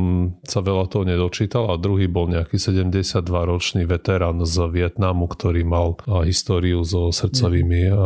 sa 0.48 0.64
veľa 0.64 0.88
toho 0.88 1.04
nedočítal 1.04 1.68
a 1.68 1.76
druhý 1.76 2.08
bol 2.08 2.32
nejaký 2.32 2.56
72-ročný 2.56 3.84
veterán 3.84 4.40
z 4.48 4.56
Vietnamu, 4.72 5.28
ktorý 5.28 5.68
mal 5.68 6.00
a, 6.08 6.24
históriu 6.24 6.86
so 6.88 7.12
srdcovými 7.12 7.92
a, 7.92 7.98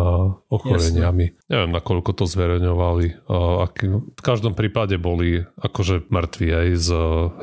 ochoreniami. 0.49 1.25
Jasne. 1.37 1.51
Neviem, 1.53 1.71
nakoľko 1.75 2.11
to 2.17 2.25
zverejňovali. 2.25 3.05
A, 3.29 3.67
aký, 3.69 3.85
v 3.93 4.21
každom 4.23 4.57
prípade 4.57 4.97
boli 4.97 5.45
akože 5.61 6.09
mŕtvi 6.09 6.47
aj 6.49 6.67
z 6.81 6.89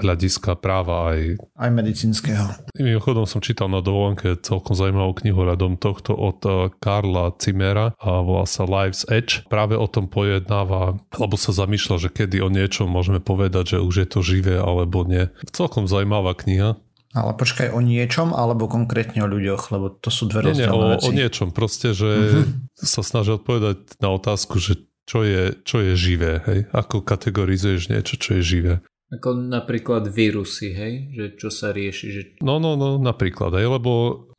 hľadiska 0.02 0.58
práva 0.58 1.14
aj... 1.14 1.38
Aj 1.54 1.70
medicínskeho. 1.70 2.74
Mimochodom 2.74 3.28
som 3.28 3.38
čítal 3.38 3.70
na 3.70 3.84
dovolenke 3.84 4.34
celkom 4.40 4.74
zaujímavú 4.74 5.14
knihu 5.22 5.46
radom 5.46 5.76
tohto 5.78 6.16
od 6.16 6.42
Karla 6.80 7.36
Cimera 7.36 7.92
a 8.00 8.24
volá 8.24 8.48
sa 8.48 8.64
Life's 8.64 9.04
Edge. 9.12 9.44
Práve 9.52 9.76
o 9.76 9.84
tom 9.84 10.08
pojednáva, 10.08 10.96
alebo 11.12 11.36
sa 11.36 11.52
zamýšľa, 11.52 11.96
že 12.00 12.08
kedy 12.08 12.40
o 12.40 12.48
niečom 12.48 12.88
môžeme 12.88 13.20
povedať, 13.20 13.76
že 13.76 13.84
už 13.84 13.94
je 14.00 14.08
to 14.08 14.20
živé 14.24 14.56
alebo 14.56 15.04
nie. 15.04 15.28
Celkom 15.52 15.84
zaujímavá 15.84 16.32
kniha. 16.32 16.80
Ale 17.10 17.34
počkaj, 17.34 17.74
o 17.74 17.82
niečom 17.82 18.32
alebo 18.32 18.70
konkrétne 18.70 19.26
o 19.26 19.28
ľuďoch, 19.28 19.74
lebo 19.74 19.90
to 19.98 20.08
sú 20.14 20.30
dve 20.30 20.48
rozdielne 20.48 20.72
o, 20.72 20.90
veci. 20.96 21.10
o 21.10 21.12
niečom, 21.12 21.50
proste, 21.50 21.90
že 21.90 22.06
uh-huh. 22.06 22.46
sa 22.78 23.02
snaží 23.02 23.34
odpovedať 23.34 23.98
na 23.98 24.14
otázku, 24.14 24.62
že 24.62 24.78
čo 25.10 25.26
je, 25.26 25.58
čo 25.66 25.82
je 25.82 25.98
živé, 25.98 26.38
hej? 26.46 26.70
Ako 26.70 27.02
kategorizuješ 27.02 27.90
niečo, 27.90 28.14
čo 28.14 28.38
je 28.38 28.42
živé? 28.46 28.74
Ako 29.10 29.34
napríklad 29.34 30.06
vírusy, 30.06 30.70
hej? 30.70 31.10
Že 31.10 31.24
čo 31.34 31.48
sa 31.50 31.74
rieši. 31.74 32.06
Že... 32.14 32.20
No, 32.46 32.62
no, 32.62 32.78
no, 32.78 32.94
napríklad 33.02 33.58
aj, 33.58 33.66
lebo 33.66 33.90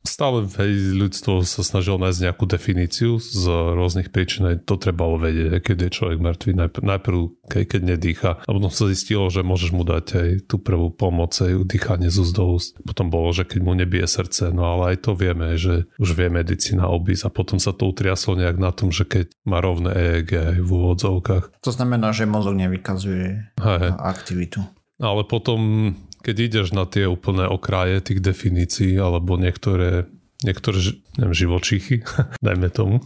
stále 0.02 0.46
hej, 0.58 0.98
ľudstvo 0.98 1.46
sa 1.46 1.62
snažilo 1.62 1.98
nájsť 1.98 2.20
nejakú 2.28 2.44
definíciu 2.46 3.22
z 3.22 3.42
rôznych 3.48 4.10
príčin, 4.10 4.46
to 4.62 4.74
trebalo 4.76 5.16
vedieť, 5.18 5.62
keď 5.62 5.76
je 5.88 5.90
človek 5.94 6.18
mŕtvý, 6.18 6.52
najprv, 6.58 6.82
najprv 6.82 7.18
keď, 7.48 7.62
keď 7.66 7.80
nedýcha. 7.82 8.30
A 8.42 8.50
potom 8.50 8.70
sa 8.70 8.90
zistilo, 8.90 9.30
že 9.30 9.46
môžeš 9.46 9.70
mu 9.70 9.86
dať 9.86 10.06
aj 10.12 10.30
tú 10.50 10.58
prvú 10.58 10.90
pomoc, 10.90 11.34
aj 11.38 11.64
dýchanie 11.66 12.10
z 12.10 12.16
úst 12.22 12.34
do 12.34 12.44
úst. 12.58 12.74
Potom 12.82 13.08
bolo, 13.08 13.30
že 13.30 13.46
keď 13.46 13.60
mu 13.62 13.72
nebije 13.78 14.06
srdce, 14.10 14.50
no 14.50 14.66
ale 14.66 14.94
aj 14.94 15.06
to 15.06 15.12
vieme, 15.14 15.54
že 15.54 15.86
už 16.02 16.18
vie 16.18 16.28
medicína 16.28 16.90
obísť 16.90 17.30
a 17.30 17.34
potom 17.34 17.62
sa 17.62 17.70
to 17.70 17.88
utriaslo 17.88 18.34
nejak 18.34 18.58
na 18.58 18.74
tom, 18.74 18.90
že 18.90 19.06
keď 19.06 19.30
má 19.46 19.62
rovné 19.62 19.94
EEG 19.94 20.30
aj 20.34 20.58
v 20.60 20.70
úvodzovkách. 20.70 21.44
To 21.62 21.70
znamená, 21.70 22.10
že 22.10 22.26
mozog 22.26 22.58
nevykazuje 22.58 23.54
hej. 23.56 23.90
aktivitu. 23.96 24.62
Ale 25.02 25.26
potom, 25.26 25.92
keď 26.22 26.36
ideš 26.38 26.66
na 26.72 26.86
tie 26.86 27.10
úplné 27.10 27.50
okraje 27.50 28.00
tých 28.00 28.22
definícií, 28.22 28.96
alebo 28.96 29.34
niektoré 29.36 30.06
niektoré 30.42 30.78
neviem, 31.18 31.34
živočíchy, 31.34 32.02
dajme 32.46 32.68
tomu, 32.70 32.98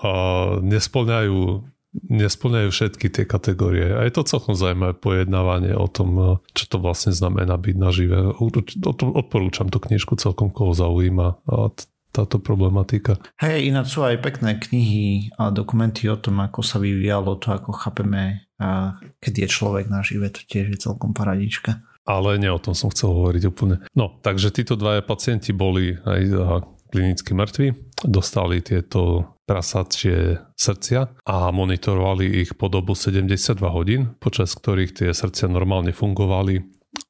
a 0.00 0.10
nesplňajú 0.64 1.68
nesplňajú 1.92 2.72
všetky 2.72 3.12
tie 3.12 3.28
kategórie. 3.28 3.92
A 3.92 4.08
je 4.08 4.16
to 4.16 4.24
celkom 4.24 4.56
zaujímavé 4.56 4.96
pojednávanie 4.96 5.76
o 5.76 5.84
tom, 5.92 6.40
čo 6.56 6.64
to 6.64 6.80
vlastne 6.80 7.12
znamená 7.12 7.60
byť 7.60 7.76
nažive. 7.76 8.32
Odporúčam 9.12 9.68
tú 9.68 9.76
knižku 9.76 10.16
celkom, 10.16 10.48
koho 10.48 10.72
zaujíma 10.72 11.44
táto 12.12 12.40
problematika. 12.40 13.20
Hej, 13.44 13.68
ináč 13.68 13.92
sú 13.92 14.08
aj 14.08 14.24
pekné 14.24 14.56
knihy 14.56 15.36
a 15.36 15.52
dokumenty 15.52 16.08
o 16.08 16.16
tom, 16.16 16.40
ako 16.40 16.64
sa 16.64 16.80
vyvíjalo 16.80 17.36
to, 17.36 17.60
ako 17.60 17.76
chápeme 17.76 18.48
a 18.56 18.96
keď 19.20 19.44
je 19.44 19.48
človek 19.52 19.92
nažive, 19.92 20.32
to 20.32 20.40
tiež 20.48 20.72
je 20.72 20.78
celkom 20.80 21.12
paradička. 21.12 21.84
Ale 22.02 22.38
nie 22.38 22.50
o 22.50 22.58
tom 22.58 22.74
som 22.74 22.90
chcel 22.90 23.14
hovoriť 23.14 23.42
úplne. 23.46 23.82
No, 23.94 24.18
takže 24.22 24.50
títo 24.50 24.74
dvaja 24.74 25.06
pacienti 25.06 25.54
boli 25.54 25.94
aj 25.94 26.22
klinicky 26.92 27.32
mŕtvi, 27.32 27.72
dostali 28.04 28.60
tieto 28.60 29.32
prasačie 29.48 30.38
srdcia 30.54 31.24
a 31.24 31.36
monitorovali 31.50 32.44
ich 32.44 32.54
po 32.54 32.68
dobu 32.68 32.92
72 32.92 33.58
hodín, 33.70 34.14
počas 34.20 34.52
ktorých 34.54 34.92
tie 35.02 35.10
srdcia 35.10 35.48
normálne 35.48 35.96
fungovali 35.96 36.62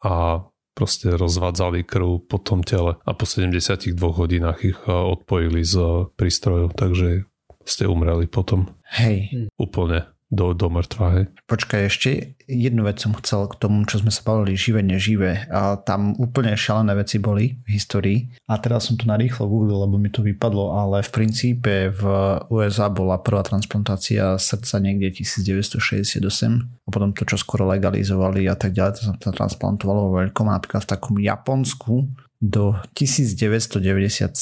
a 0.07 0.47
proste 0.73 1.13
rozvádzali 1.13 1.85
krv 1.85 2.31
po 2.31 2.39
tom 2.41 2.65
tele 2.65 2.97
a 3.03 3.11
po 3.13 3.27
72 3.29 3.93
hodinách 3.99 4.59
ich 4.65 4.79
odpojili 4.89 5.67
z 5.67 6.09
prístrojov, 6.17 6.73
takže 6.79 7.29
ste 7.67 7.85
umreli 7.87 8.27
potom. 8.31 8.71
Hej. 8.97 9.51
Úplne 9.59 10.12
do, 10.33 10.57
do 10.57 10.73
mŕtva. 10.73 11.07
Hej. 11.13 11.25
Počkaj, 11.45 11.81
ešte 11.93 12.09
jednu 12.49 12.89
vec 12.89 12.97
som 12.97 13.13
chcel 13.21 13.45
k 13.53 13.61
tomu, 13.61 13.85
čo 13.85 14.01
sme 14.01 14.09
sa 14.09 14.25
bavili, 14.25 14.57
živé, 14.57 14.81
neživé. 14.81 15.45
A 15.53 15.77
tam 15.77 16.17
úplne 16.17 16.57
šalené 16.57 16.97
veci 16.97 17.21
boli 17.21 17.61
v 17.63 17.69
histórii. 17.77 18.33
A 18.49 18.57
teraz 18.57 18.89
som 18.89 18.97
to 18.97 19.05
narýchlo 19.05 19.45
googlil, 19.45 19.85
lebo 19.85 20.01
mi 20.01 20.09
to 20.09 20.25
vypadlo, 20.25 20.73
ale 20.73 21.05
v 21.05 21.11
princípe 21.13 21.93
v 21.93 22.03
USA 22.49 22.89
bola 22.89 23.21
prvá 23.21 23.45
transplantácia 23.45 24.41
srdca 24.41 24.81
niekde 24.81 25.13
1968 25.13 26.25
a 26.65 26.89
potom 26.89 27.13
to, 27.13 27.29
čo 27.29 27.37
skoro 27.37 27.69
legalizovali 27.69 28.49
a 28.49 28.57
tak 28.57 28.73
ďalej, 28.73 28.93
to 28.97 29.03
sa 29.13 29.15
transplantovalo 29.37 30.09
vo 30.09 30.17
veľkom. 30.25 30.49
Napríklad 30.49 30.89
v 30.89 30.91
takom 30.97 31.15
Japonsku 31.21 32.09
do 32.41 32.75
1997 32.97 34.33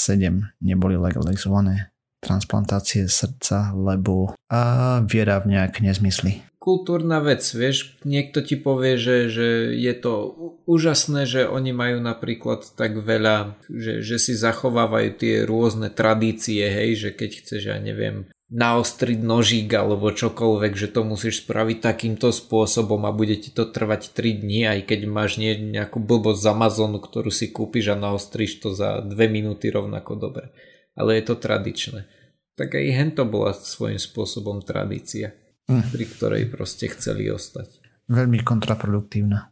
neboli 0.63 0.97
legalizované 0.97 1.91
transplantácie 2.21 3.09
srdca, 3.09 3.73
lebo 3.73 4.37
a 4.53 5.01
viera 5.03 5.41
v 5.41 5.57
nejak 5.57 5.81
nezmysly. 5.81 6.45
Kultúrna 6.61 7.25
vec, 7.25 7.41
vieš, 7.57 7.97
niekto 8.05 8.45
ti 8.45 8.53
povie, 8.53 9.01
že, 9.01 9.33
že 9.33 9.73
je 9.73 9.95
to 9.97 10.13
úžasné, 10.69 11.25
že 11.25 11.49
oni 11.49 11.73
majú 11.73 12.05
napríklad 12.05 12.77
tak 12.77 13.01
veľa, 13.01 13.57
že, 13.73 14.05
že 14.05 14.21
si 14.21 14.37
zachovávajú 14.37 15.17
tie 15.17 15.35
rôzne 15.49 15.89
tradície, 15.89 16.61
hej, 16.69 17.01
že 17.01 17.11
keď 17.17 17.31
chceš, 17.41 17.63
ja 17.73 17.81
neviem, 17.81 18.29
naostriť 18.53 19.25
nožík 19.25 19.73
alebo 19.73 20.13
čokoľvek, 20.13 20.73
že 20.77 20.93
to 20.93 21.01
musíš 21.01 21.49
spraviť 21.49 21.81
takýmto 21.81 22.29
spôsobom 22.29 23.09
a 23.09 23.15
bude 23.17 23.41
ti 23.41 23.49
to 23.49 23.65
trvať 23.65 24.13
3 24.13 24.45
dní, 24.45 24.69
aj 24.69 24.81
keď 24.85 25.01
máš 25.09 25.41
nie, 25.41 25.57
nejakú 25.57 25.97
blbosť 25.97 26.45
z 26.45 26.51
Amazonu, 26.53 27.01
ktorú 27.01 27.33
si 27.33 27.49
kúpiš 27.49 27.95
a 27.95 27.97
naostriš 27.97 28.61
to 28.61 28.77
za 28.77 29.01
2 29.01 29.17
minúty 29.33 29.73
rovnako 29.73 30.13
dobre 30.29 30.53
ale 30.95 31.21
je 31.21 31.25
to 31.27 31.35
tradičné. 31.39 32.07
Tak 32.59 32.77
aj 32.77 32.87
hento 32.93 33.23
bola 33.25 33.57
svojím 33.57 33.97
spôsobom 33.97 34.61
tradícia, 34.61 35.33
mm. 35.71 35.91
pri 35.91 36.05
ktorej 36.05 36.43
proste 36.53 36.91
chceli 36.93 37.31
ostať. 37.31 37.81
Veľmi 38.11 38.43
kontraproduktívna. 38.43 39.49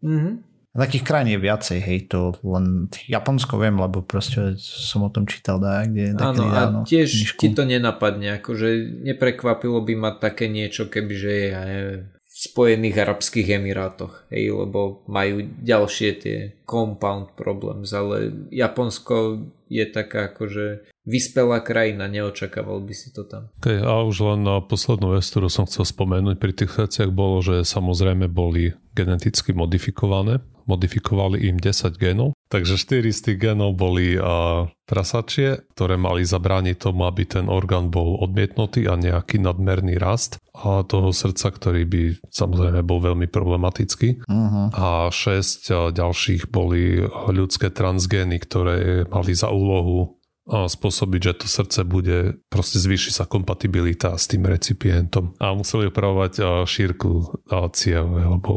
Mm-hmm. 0.00 0.34
Takých 0.76 1.04
krajín 1.08 1.32
je 1.32 1.40
viacej, 1.40 1.78
hej, 1.80 1.98
to 2.12 2.36
len 2.44 2.92
Japonsko 3.08 3.56
viem, 3.56 3.80
lebo 3.80 4.04
proste 4.04 4.60
som 4.60 5.08
o 5.08 5.10
tom 5.10 5.24
čítal, 5.24 5.56
dá, 5.56 5.88
kde 5.88 6.12
Áno, 6.20 6.52
a 6.52 6.84
tiež 6.84 7.08
knižku. 7.08 7.40
ti 7.40 7.48
to 7.56 7.64
nenapadne, 7.64 8.36
akože 8.36 9.00
neprekvapilo 9.08 9.80
by 9.80 9.94
ma 9.96 10.10
také 10.12 10.52
niečo, 10.52 10.92
kebyže 10.92 11.32
je 11.32 11.48
aj 11.48 11.72
v 12.04 12.15
Spojených 12.46 13.02
Arabských 13.02 13.58
Emirátoch, 13.58 14.26
hej, 14.30 14.54
lebo 14.54 15.02
majú 15.10 15.42
ďalšie 15.62 16.10
tie 16.22 16.38
compound 16.62 17.34
problems, 17.34 17.90
ale 17.90 18.30
Japonsko 18.54 19.42
je 19.66 19.82
taká 19.90 20.30
akože 20.30 20.86
vyspelá 21.06 21.62
krajina, 21.62 22.06
neočakával 22.06 22.82
by 22.82 22.94
si 22.94 23.10
to 23.10 23.26
tam. 23.26 23.50
Okay, 23.62 23.82
a 23.82 24.02
už 24.06 24.22
len 24.22 24.46
na 24.46 24.62
poslednú 24.62 25.18
vec, 25.18 25.26
ktorú 25.26 25.50
som 25.50 25.66
chcel 25.66 25.86
spomenúť 25.86 26.36
pri 26.38 26.52
tých 26.54 26.70
veciach 26.74 27.10
bolo, 27.10 27.42
že 27.42 27.66
samozrejme 27.66 28.30
boli 28.30 28.74
geneticky 28.94 29.50
modifikované, 29.54 30.38
modifikovali 30.70 31.46
im 31.50 31.58
10 31.58 31.98
genov, 31.98 32.35
takže 32.56 32.80
4 32.80 33.12
z 33.12 33.20
tých 33.20 33.38
genov 33.38 33.76
boli 33.76 34.16
a, 34.16 34.64
prasačie, 34.88 35.66
ktoré 35.74 36.00
mali 36.00 36.22
zabrániť 36.24 36.76
tomu, 36.78 37.04
aby 37.04 37.28
ten 37.28 37.50
orgán 37.52 37.92
bol 37.92 38.16
odmietnutý 38.22 38.88
a 38.88 38.96
nejaký 38.96 39.42
nadmerný 39.42 40.00
rast 40.00 40.40
a 40.56 40.86
toho 40.86 41.12
srdca, 41.12 41.52
ktorý 41.52 41.82
by 41.84 42.02
samozrejme 42.32 42.80
bol 42.86 43.02
veľmi 43.02 43.28
problematický. 43.28 44.24
Uh-huh. 44.24 44.72
A 44.72 45.12
6 45.12 45.92
ďalších 45.92 46.48
boli 46.48 47.02
ľudské 47.28 47.68
transgény, 47.68 48.40
ktoré 48.40 49.04
mali 49.10 49.36
za 49.36 49.52
úlohu 49.52 50.15
spôsobiť, 50.46 51.20
že 51.20 51.32
to 51.42 51.46
srdce 51.50 51.82
bude, 51.82 52.38
proste 52.46 52.78
zvýši 52.78 53.10
sa 53.10 53.26
kompatibilita 53.26 54.14
s 54.14 54.30
tým 54.30 54.46
recipientom. 54.46 55.34
A 55.42 55.50
museli 55.52 55.90
opravovať 55.90 56.64
šírku 56.64 57.42
ciev, 57.74 58.06
lebo 58.06 58.52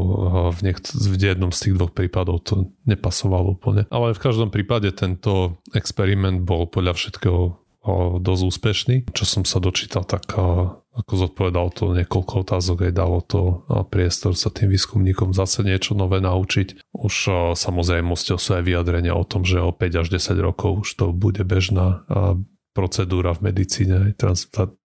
v, 0.54 0.58
niekt- 0.70 0.94
v 0.94 1.14
jednom 1.18 1.50
z 1.50 1.66
tých 1.66 1.74
dvoch 1.74 1.90
prípadov 1.90 2.46
to 2.46 2.70
nepasovalo 2.86 3.58
úplne. 3.58 3.90
Ale 3.90 4.14
v 4.14 4.22
každom 4.22 4.54
prípade 4.54 4.94
tento 4.94 5.58
experiment 5.74 6.46
bol 6.46 6.70
podľa 6.70 6.94
všetkého 6.94 7.58
dosť 8.20 8.42
úspešný. 8.44 8.96
Čo 9.10 9.24
som 9.26 9.42
sa 9.42 9.58
dočítal, 9.58 10.06
tak 10.06 10.30
ako 10.90 11.12
zodpovedal 11.26 11.70
to 11.70 11.94
niekoľko 11.94 12.42
otázok, 12.42 12.90
aj 12.90 12.92
dalo 12.94 13.22
to 13.22 13.62
priestor 13.94 14.34
sa 14.34 14.50
tým 14.50 14.74
výskumníkom 14.74 15.30
zase 15.30 15.62
niečo 15.62 15.94
nové 15.94 16.18
naučiť. 16.18 16.90
Už 16.90 17.14
samozrejmosťou 17.54 18.36
sú 18.38 18.50
aj 18.58 18.66
vyjadrenia 18.66 19.14
o 19.14 19.22
tom, 19.22 19.46
že 19.46 19.62
o 19.62 19.70
5 19.70 20.00
až 20.02 20.06
10 20.10 20.34
rokov 20.42 20.82
už 20.82 20.88
to 20.98 21.06
bude 21.14 21.40
bežná 21.46 22.02
procedúra 22.70 23.34
v 23.34 23.50
medicíne, 23.50 24.14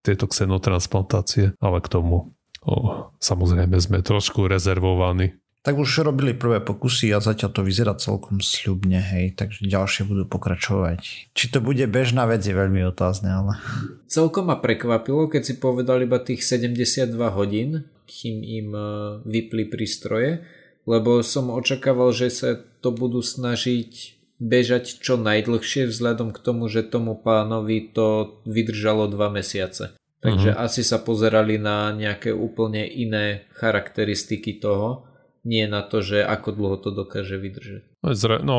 tieto 0.02 0.26
xenotransplantácie, 0.26 1.54
ale 1.62 1.78
k 1.86 1.88
tomu 1.94 2.34
o, 2.66 2.76
samozrejme 3.22 3.78
sme 3.78 4.02
trošku 4.02 4.50
rezervovaní 4.50 5.38
tak 5.66 5.82
už 5.82 6.06
robili 6.06 6.38
prvé 6.38 6.62
pokusy 6.62 7.10
a 7.10 7.18
zatiaľ 7.18 7.50
to 7.50 7.66
vyzerá 7.66 7.98
celkom 7.98 8.38
sľubne, 8.38 9.02
hej, 9.02 9.34
takže 9.34 9.66
ďalšie 9.66 10.06
budú 10.06 10.30
pokračovať. 10.30 11.34
Či 11.34 11.46
to 11.50 11.58
bude 11.58 11.82
bežná 11.90 12.30
vec 12.30 12.46
je 12.46 12.54
veľmi 12.54 12.86
otázne, 12.86 13.34
ale... 13.34 13.58
Celkom 14.06 14.54
ma 14.54 14.62
prekvapilo, 14.62 15.26
keď 15.26 15.42
si 15.42 15.54
povedal 15.58 16.06
iba 16.06 16.22
tých 16.22 16.46
72 16.46 17.10
hodín, 17.34 17.90
kým 18.06 18.46
im 18.46 18.70
e, 18.78 18.86
vypli 19.26 19.66
prístroje, 19.66 20.46
lebo 20.86 21.26
som 21.26 21.50
očakával, 21.50 22.14
že 22.14 22.30
sa 22.30 22.62
to 22.86 22.94
budú 22.94 23.26
snažiť 23.26 24.22
bežať 24.38 25.02
čo 25.02 25.18
najdlhšie 25.18 25.90
vzhľadom 25.90 26.30
k 26.30 26.40
tomu, 26.46 26.70
že 26.70 26.86
tomu 26.86 27.18
pánovi 27.18 27.90
to 27.90 28.38
vydržalo 28.46 29.10
dva 29.10 29.34
mesiace. 29.34 29.98
Takže 30.22 30.54
uh-huh. 30.54 30.66
asi 30.70 30.86
sa 30.86 31.02
pozerali 31.02 31.58
na 31.58 31.90
nejaké 31.90 32.30
úplne 32.30 32.86
iné 32.86 33.50
charakteristiky 33.58 34.62
toho 34.62 35.15
nie 35.46 35.70
na 35.70 35.86
to, 35.86 36.02
že 36.02 36.26
ako 36.26 36.50
dlho 36.58 36.78
to 36.82 36.90
dokáže 36.90 37.38
vydržať. 37.38 37.86
No, 38.02 38.12
no 38.42 38.58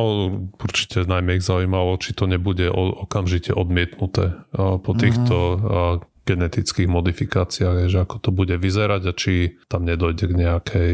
určite 0.56 1.02
najmä 1.02 1.42
ich 1.42 1.44
zaujímalo, 1.44 1.98
či 1.98 2.14
to 2.14 2.30
nebude 2.30 2.70
okamžite 2.70 3.50
odmietnuté 3.50 4.46
po 4.56 4.92
týchto 4.94 5.36
mm-hmm. 5.58 5.98
genetických 6.24 6.88
modifikáciách, 6.88 7.90
že 7.90 7.98
ako 8.06 8.16
to 8.22 8.30
bude 8.30 8.54
vyzerať 8.54 9.02
a 9.02 9.12
či 9.12 9.58
tam 9.66 9.82
nedojde 9.82 10.30
k 10.30 10.38
nejakej 10.38 10.92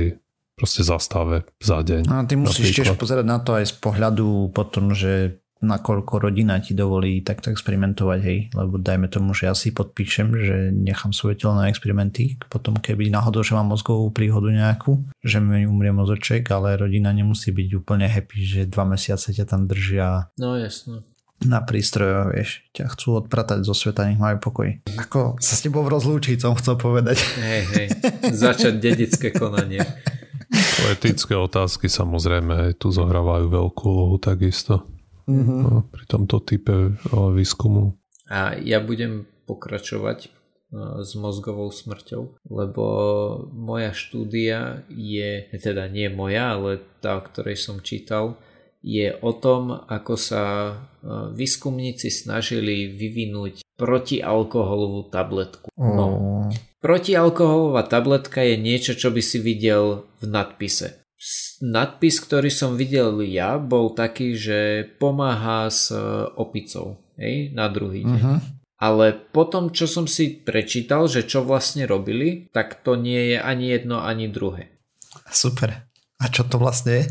proste 0.57 0.85
zastave 0.85 1.45
za 1.61 1.85
deň. 1.85 2.09
A 2.09 2.25
ty 2.25 2.41
musíš 2.41 2.73
napríklad. 2.73 2.77
tiež 2.77 3.01
pozerať 3.01 3.27
na 3.29 3.39
to 3.41 3.51
aj 3.57 3.65
z 3.69 3.75
pohľadu 3.77 4.53
potom, 4.53 4.97
že 4.97 5.42
nakoľko 5.63 6.29
rodina 6.29 6.59
ti 6.59 6.75
dovolí 6.75 7.23
takto 7.23 7.55
experimentovať, 7.55 8.21
hej, 8.27 8.39
lebo 8.53 8.77
dajme 8.83 9.07
tomu, 9.07 9.31
že 9.33 9.47
ja 9.49 9.55
si 9.55 9.71
podpíšem, 9.71 10.29
že 10.35 10.57
nechám 10.75 11.15
svoje 11.15 11.39
telo 11.39 11.55
na 11.55 11.71
experimenty, 11.71 12.37
potom 12.51 12.75
keby 12.75 13.09
náhodou, 13.09 13.47
že 13.47 13.55
mám 13.55 13.71
mozgovú 13.71 14.11
príhodu 14.11 14.51
nejakú, 14.51 14.99
že 15.23 15.39
mi 15.39 15.65
umrie 15.65 15.95
mozoček, 15.95 16.45
ale 16.51 16.75
rodina 16.75 17.15
nemusí 17.15 17.55
byť 17.55 17.69
úplne 17.79 18.11
happy, 18.11 18.39
že 18.43 18.61
dva 18.67 18.85
mesiace 18.85 19.31
ťa 19.31 19.47
tam 19.47 19.71
držia. 19.71 20.35
No 20.37 20.59
jasno 20.59 21.07
na 21.43 21.59
prístrojoch, 21.59 22.31
vieš, 22.31 22.63
ťa 22.71 22.95
chcú 22.95 23.19
odpratať 23.19 23.67
zo 23.67 23.75
sveta, 23.75 24.07
nech 24.07 24.15
majú 24.15 24.39
pokoj. 24.39 24.79
Ako 24.95 25.43
sa 25.43 25.59
s 25.59 25.65
tebou 25.67 25.83
rozlúčiť, 25.91 26.39
som 26.39 26.55
chcel 26.55 26.79
povedať. 26.79 27.19
Hej, 27.19 27.63
hej, 27.75 27.89
začať 28.31 28.79
dedické 28.79 29.35
konanie. 29.35 29.83
Etické 30.87 31.35
otázky 31.35 31.89
samozrejme 31.89 32.77
tu 32.77 32.95
zohrávajú 32.95 33.49
veľkú 33.49 33.83
úlohu 33.83 34.17
takisto 34.23 34.92
mm-hmm. 35.29 35.61
no, 35.63 35.87
pri 35.89 36.05
tomto 36.07 36.43
type 36.43 36.97
výskumu. 37.11 37.97
A 38.31 38.57
ja 38.57 38.81
budem 38.81 39.29
pokračovať 39.45 40.33
s 41.05 41.13
mozgovou 41.21 41.69
smrťou, 41.69 42.49
lebo 42.49 42.85
moja 43.53 43.93
štúdia 43.93 44.89
je, 44.89 45.53
teda 45.53 45.85
nie 45.93 46.09
moja, 46.09 46.57
ale 46.57 46.81
tá, 47.05 47.21
o 47.21 47.27
ktorej 47.29 47.61
som 47.61 47.85
čítal, 47.85 48.41
je 48.81 49.13
o 49.21 49.31
tom, 49.37 49.85
ako 49.85 50.17
sa 50.17 50.75
výskumníci 51.37 52.09
snažili 52.09 52.89
vyvinúť 52.89 53.63
protialkoholovú 53.77 55.13
tabletku. 55.13 55.69
No, 55.77 56.07
Protialkoholová 56.83 57.87
tabletka 57.87 58.43
je 58.43 58.59
niečo, 58.59 58.99
čo 58.99 59.15
by 59.15 59.23
si 59.23 59.39
videl 59.39 60.03
v 60.19 60.25
nadpise. 60.27 61.02
Nadpis, 61.63 62.19
ktorý 62.19 62.51
som 62.51 62.75
videl 62.75 63.23
ja, 63.23 63.55
bol 63.55 63.95
taký, 63.95 64.35
že 64.35 64.83
pomáha 64.99 65.71
s 65.71 65.95
e, 65.95 66.03
opicou 66.35 66.99
hej, 67.15 67.55
na 67.55 67.71
druhý 67.71 68.03
deň. 68.03 68.19
Uh-huh. 68.19 68.43
Ale 68.83 69.15
potom, 69.15 69.71
čo 69.71 69.87
som 69.87 70.11
si 70.11 70.43
prečítal, 70.43 71.07
že 71.07 71.23
čo 71.23 71.47
vlastne 71.47 71.87
robili, 71.87 72.51
tak 72.51 72.83
to 72.83 72.99
nie 72.99 73.35
je 73.35 73.39
ani 73.39 73.71
jedno, 73.71 74.03
ani 74.03 74.27
druhé. 74.27 74.75
Super. 75.31 75.87
A 76.19 76.27
čo 76.27 76.43
to 76.43 76.59
vlastne 76.59 76.93
je? 76.99 77.05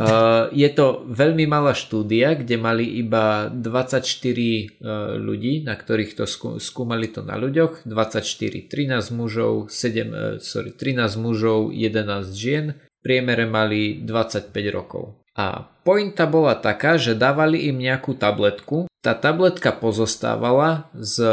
Uh, 0.00 0.46
je 0.54 0.70
to 0.70 1.04
veľmi 1.10 1.46
malá 1.46 1.74
štúdia, 1.74 2.38
kde 2.38 2.56
mali 2.56 2.86
iba 2.96 3.50
24 3.50 4.02
uh, 4.02 5.18
ľudí, 5.18 5.66
na 5.66 5.74
ktorých 5.74 6.16
to 6.16 6.24
skúmali 6.58 7.10
to 7.10 7.26
na 7.26 7.34
ľuďoch, 7.34 7.86
24, 7.86 8.70
13 8.70 9.10
mužov, 9.14 9.68
7, 9.68 9.70
uh, 9.70 10.38
sorry, 10.38 10.70
13 10.74 11.18
mužov, 11.18 11.74
11 11.74 12.30
žien, 12.34 12.78
priemere 13.00 13.48
mali 13.48 14.04
25 14.04 14.52
rokov. 14.72 15.20
A 15.36 15.64
pointa 15.86 16.28
bola 16.28 16.58
taká, 16.58 17.00
že 17.00 17.16
dávali 17.16 17.70
im 17.70 17.80
nejakú 17.80 18.18
tabletku. 18.18 18.90
Tá 19.00 19.16
tabletka 19.16 19.72
pozostávala 19.72 20.92
z 20.92 21.24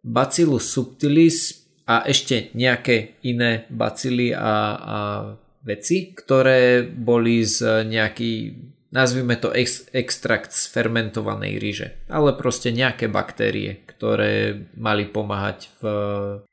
Bacillus 0.00 0.72
subtilis 0.72 1.68
a 1.84 2.06
ešte 2.06 2.54
nejaké 2.56 3.20
iné 3.26 3.68
bacily 3.68 4.30
a, 4.32 4.38
a 4.78 4.98
veci, 5.66 6.14
ktoré 6.16 6.86
boli 6.86 7.44
z 7.44 7.84
nejaký, 7.84 8.32
nazvime 8.94 9.36
to 9.36 9.52
ex, 9.52 9.90
extrakt 9.92 10.54
z 10.54 10.70
fermentovanej 10.70 11.58
ríže, 11.60 11.88
ale 12.08 12.32
proste 12.38 12.72
nejaké 12.72 13.10
baktérie, 13.10 13.84
ktoré 13.90 14.56
mali 14.78 15.04
pomáhať 15.10 15.68
v 15.82 15.84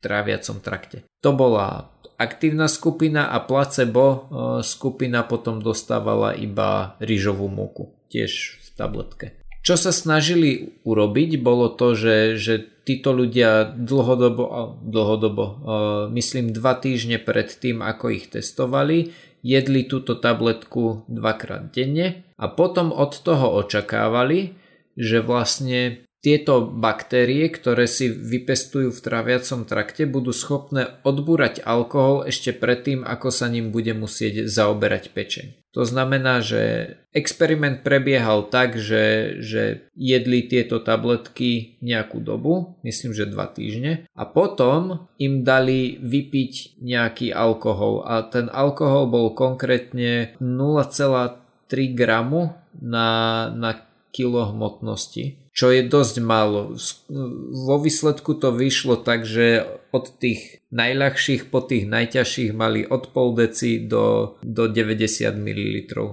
tráviacom 0.01 0.59
trakte. 0.59 1.07
To 1.23 1.31
bola 1.31 1.95
aktívna 2.17 2.65
skupina 2.67 3.29
a 3.29 3.37
placebo 3.39 4.05
e, 4.05 4.17
skupina 4.65 5.23
potom 5.23 5.61
dostávala 5.61 6.33
iba 6.33 6.97
rýžovú 6.97 7.47
múku, 7.47 7.93
tiež 8.09 8.57
v 8.57 8.67
tabletke. 8.73 9.27
Čo 9.61 9.75
sa 9.77 9.91
snažili 9.91 10.79
urobiť, 10.87 11.43
bolo 11.43 11.67
to, 11.67 11.93
že, 11.93 12.39
že 12.39 12.53
títo 12.87 13.11
ľudia 13.11 13.75
dlhodobo, 13.75 14.79
dlhodobo, 14.79 15.45
myslím 16.15 16.55
dva 16.55 16.79
týždne 16.79 17.19
pred 17.19 17.51
tým, 17.51 17.83
ako 17.83 18.15
ich 18.15 18.31
testovali, 18.31 19.11
jedli 19.43 19.83
túto 19.83 20.15
tabletku 20.15 21.03
dvakrát 21.11 21.75
denne 21.75 22.23
a 22.39 22.47
potom 22.47 22.95
od 22.95 23.11
toho 23.19 23.59
očakávali, 23.59 24.55
že 24.95 25.19
vlastne 25.19 26.06
tieto 26.27 26.67
baktérie, 26.67 27.47
ktoré 27.47 27.87
si 27.87 28.11
vypestujú 28.11 28.91
v 28.91 28.99
traviacom 28.99 29.63
trakte, 29.63 30.03
budú 30.03 30.35
schopné 30.35 30.99
odbúrať 31.07 31.63
alkohol 31.63 32.27
ešte 32.27 32.51
predtým, 32.51 33.07
ako 33.07 33.31
sa 33.31 33.47
ním 33.47 33.71
bude 33.71 33.95
musieť 33.95 34.43
zaoberať 34.43 35.15
pečeň. 35.15 35.55
To 35.71 35.87
znamená, 35.87 36.43
že 36.43 36.99
experiment 37.15 37.79
prebiehal 37.79 38.51
tak, 38.51 38.75
že, 38.75 39.39
že 39.39 39.87
jedli 39.95 40.43
tieto 40.51 40.83
tabletky 40.83 41.79
nejakú 41.79 42.19
dobu, 42.19 42.75
myslím, 42.83 43.15
že 43.15 43.31
dva 43.31 43.47
týždne, 43.47 44.03
a 44.11 44.27
potom 44.27 45.07
im 45.23 45.47
dali 45.47 45.95
vypiť 45.95 46.83
nejaký 46.83 47.31
alkohol 47.31 48.03
a 48.03 48.27
ten 48.27 48.51
alkohol 48.51 49.07
bol 49.07 49.31
konkrétne 49.31 50.35
0,3 50.43 51.39
gramu 51.95 52.51
na, 52.83 53.47
na 53.55 53.79
kilo 54.11 54.43
hmotnosti 54.51 55.46
čo 55.57 55.73
je 55.73 55.81
dosť 55.89 56.21
málo. 56.21 56.77
Vo 57.65 57.81
výsledku 57.81 58.37
to 58.37 58.53
vyšlo 58.53 59.01
tak, 59.01 59.25
že 59.25 59.65
od 59.89 60.13
tých 60.21 60.61
najľahších 60.69 61.49
po 61.49 61.65
tých 61.65 61.89
najťažších 61.89 62.53
mali 62.53 62.85
od 62.85 63.09
pol 63.09 63.33
deci 63.33 63.81
do, 63.81 64.37
do 64.45 64.69
90 64.69 65.33
ml. 65.33 65.65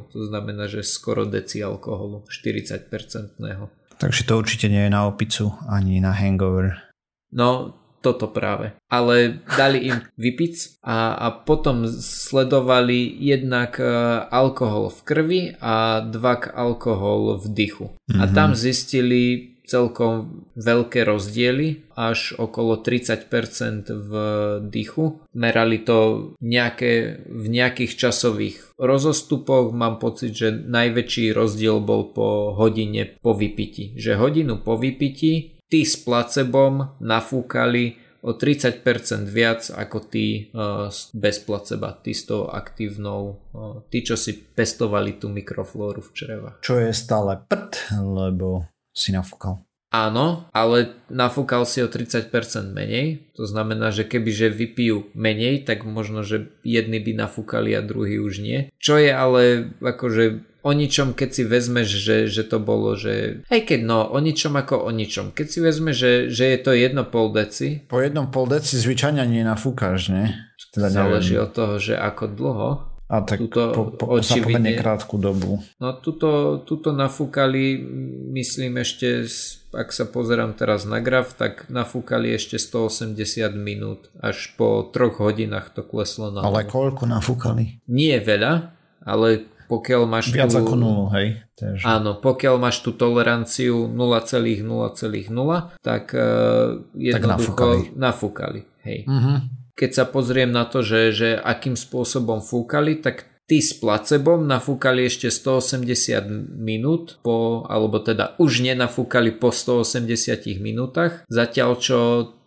To 0.09 0.21
znamená, 0.25 0.65
že 0.65 0.81
skoro 0.81 1.29
deci 1.29 1.61
alkoholu, 1.61 2.25
40-percentného. 2.25 3.69
Takže 4.01 4.25
to 4.25 4.41
určite 4.41 4.73
nie 4.73 4.89
je 4.89 4.97
na 4.97 5.05
opicu 5.05 5.53
ani 5.69 6.01
na 6.01 6.17
hangover. 6.17 6.81
No, 7.29 7.77
toto 8.05 8.29
práve. 8.29 8.77
Ale 8.93 9.41
dali 9.57 9.89
im 9.89 10.05
vypiť 10.21 10.85
a, 10.85 11.17
a 11.17 11.27
potom 11.33 11.89
sledovali 11.89 13.09
jednak 13.09 13.81
e, 13.81 13.89
alkohol 14.29 14.93
v 14.93 15.01
krvi 15.09 15.43
a 15.57 16.05
dvak 16.05 16.53
alkohol 16.53 17.41
v 17.41 17.47
dychu. 17.49 17.87
Mm-hmm. 17.89 18.21
A 18.21 18.25
mhm. 18.29 18.35
tam 18.37 18.51
zistili 18.53 19.55
celkom 19.65 20.45
veľké 20.61 21.09
rozdiely, 21.09 21.89
až 21.97 22.37
okolo 22.37 22.85
30% 22.85 23.89
v 23.89 24.13
dychu. 24.61 25.25
Merali 25.33 25.81
to 25.81 26.31
nejaké, 26.45 27.25
v 27.25 27.47
nejakých 27.49 27.97
časových 27.97 28.77
rozostupoch. 28.77 29.73
Mám 29.73 30.05
pocit, 30.05 30.37
že 30.37 30.53
najväčší 30.53 31.33
rozdiel 31.33 31.81
bol 31.81 32.13
po 32.13 32.53
hodine 32.53 33.17
po 33.25 33.33
vypiti. 33.33 33.97
Že 33.97 34.21
hodinu 34.21 34.61
po 34.61 34.77
vypiti 34.77 35.54
tí 35.69 35.83
s 35.85 36.01
placebom 36.01 37.01
nafúkali 37.01 38.01
o 38.25 38.33
30% 38.33 39.29
viac 39.29 39.69
ako 39.69 39.99
tí 40.09 40.49
uh, 40.57 40.89
bez 41.13 41.37
placeba, 41.45 41.93
tí 42.01 42.17
s 42.17 42.25
tou 42.25 42.49
aktívnou, 42.49 43.37
uh, 43.53 43.85
tí, 43.93 44.01
čo 44.01 44.17
si 44.17 44.33
pestovali 44.33 45.21
tú 45.21 45.29
mikroflóru 45.29 46.01
v 46.01 46.11
črevách. 46.17 46.57
Čo 46.65 46.81
je 46.81 46.91
stále 46.97 47.37
prd, 47.45 47.93
lebo 48.01 48.65
si 48.97 49.13
nafúkal. 49.13 49.61
Áno, 49.95 50.51
ale 50.51 50.91
nafúkal 51.07 51.63
si 51.71 51.79
o 51.79 51.87
30% 51.87 52.35
menej. 52.75 53.31
To 53.39 53.47
znamená, 53.47 53.95
že 53.95 54.03
keby 54.03 54.31
že 54.35 54.51
vypijú 54.51 55.15
menej, 55.15 55.63
tak 55.63 55.87
možno, 55.87 56.27
že 56.27 56.51
jedni 56.67 56.99
by 56.99 57.15
nafúkali 57.15 57.71
a 57.79 57.87
druhý 57.87 58.19
už 58.19 58.43
nie. 58.43 58.75
Čo 58.83 58.99
je 58.99 59.15
ale 59.15 59.71
akože 59.79 60.43
o 60.67 60.73
ničom, 60.75 61.15
keď 61.15 61.29
si 61.31 61.43
vezmeš, 61.47 61.89
že, 61.95 62.17
že 62.27 62.43
to 62.43 62.59
bolo, 62.59 62.99
že 62.99 63.47
hej 63.47 63.63
keď 63.63 63.81
no, 63.87 64.03
o 64.11 64.19
ničom 64.19 64.59
ako 64.59 64.83
o 64.83 64.91
ničom. 64.91 65.31
Keď 65.31 65.47
si 65.47 65.59
vezmeš, 65.63 65.95
že, 65.95 66.13
že 66.27 66.45
je 66.57 66.59
to 66.59 66.73
jedno 66.75 67.07
pol 67.07 67.31
deci. 67.31 67.87
Po 67.87 68.03
jednom 68.03 68.35
pol 68.35 68.51
deci 68.51 68.75
zvyčajne 68.81 69.23
nie 69.31 69.47
nafúkaš, 69.47 70.11
nie? 70.11 70.27
Teda 70.75 70.91
záleží 70.91 71.39
od 71.39 71.55
toho, 71.55 71.79
že 71.79 71.95
ako 71.95 72.25
dlho. 72.35 72.71
A 73.15 73.23
tak 73.23 73.39
tuto, 73.39 73.71
po, 73.71 73.83
po, 73.95 74.05
očividne, 74.19 74.75
krátku 74.75 75.15
dobu. 75.23 75.63
No 75.79 75.95
tuto, 76.03 76.59
tuto 76.67 76.91
nafúkali, 76.91 77.79
myslím 78.35 78.83
ešte, 78.83 79.31
ak 79.71 79.95
sa 79.95 80.11
pozerám 80.11 80.59
teraz 80.59 80.83
na 80.83 80.99
graf, 80.99 81.39
tak 81.39 81.71
nafúkali 81.71 82.35
ešte 82.35 82.59
180 82.59 83.55
minút. 83.55 84.11
Až 84.19 84.51
po 84.59 84.91
troch 84.91 85.23
hodinách 85.23 85.71
to 85.71 85.87
kleslo 85.87 86.35
na 86.35 86.43
Ale 86.43 86.67
koľko 86.67 87.07
nafúkali? 87.07 87.79
Nie 87.87 88.19
veľa, 88.19 88.75
ale 89.07 89.47
pokiaľ 89.71 90.03
máš 90.11 90.35
Viac 90.35 90.51
tú, 90.51 90.67
ako 90.67 90.75
nulu, 90.75 91.07
hej? 91.15 91.39
Takže. 91.55 91.87
Áno, 91.87 92.19
pokiaľ 92.19 92.59
máš 92.59 92.83
tú 92.83 92.93
toleranciu 92.99 93.87
0,0,0, 93.87 94.61
tak 95.81 96.05
uh, 96.13 96.83
jednoducho 96.99 97.15
tak 97.15 97.23
nafúkali. 97.23 97.81
nafúkali 97.95 98.61
hej. 98.85 99.09
Uh-huh. 99.09 99.39
Keď 99.75 99.91
sa 99.91 100.05
pozriem 100.07 100.55
na 100.55 100.65
to, 100.67 100.87
že, 100.87 101.11
že 101.11 101.29
akým 101.35 101.75
spôsobom 101.75 102.39
fúkali, 102.39 103.03
tak 103.03 103.27
tí 103.45 103.61
s 103.61 103.77
placebom 103.77 104.49
nafúkali 104.49 105.05
ešte 105.05 105.29
180 105.29 106.57
minút 106.57 107.21
po, 107.21 107.69
alebo 107.69 108.01
teda 108.01 108.39
už 108.41 108.65
nenafúkali 108.65 109.37
po 109.37 109.53
180 109.53 110.63
minútach, 110.65 111.29
zatiaľ 111.29 111.77
čo 111.77 111.99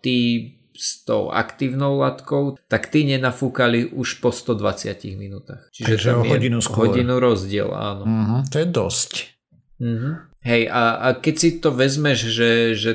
tí 0.01 0.53
s 0.77 1.01
tou 1.01 1.33
aktívnou 1.33 1.97
latkou, 1.97 2.61
tak 2.69 2.93
tí 2.93 3.01
nenafúkali 3.01 3.89
už 3.97 4.21
po 4.21 4.29
120 4.29 5.17
minútach. 5.17 5.65
Čiže 5.73 5.89
Takže 5.89 6.09
tam 6.13 6.21
o 6.21 6.23
hodinu 6.29 6.59
skôr. 6.61 6.93
hodinu 6.93 7.17
rozdiel, 7.17 7.73
áno. 7.73 8.05
Uh-huh, 8.05 8.41
to 8.45 8.61
je 8.61 8.67
dosť. 8.69 9.11
Mm-hmm. 9.81 10.13
Hej, 10.45 10.61
a, 10.69 10.83
a 11.01 11.07
keď 11.17 11.35
si 11.35 11.49
to 11.57 11.73
vezmeš, 11.73 12.29
že, 12.29 12.51
že 12.77 12.91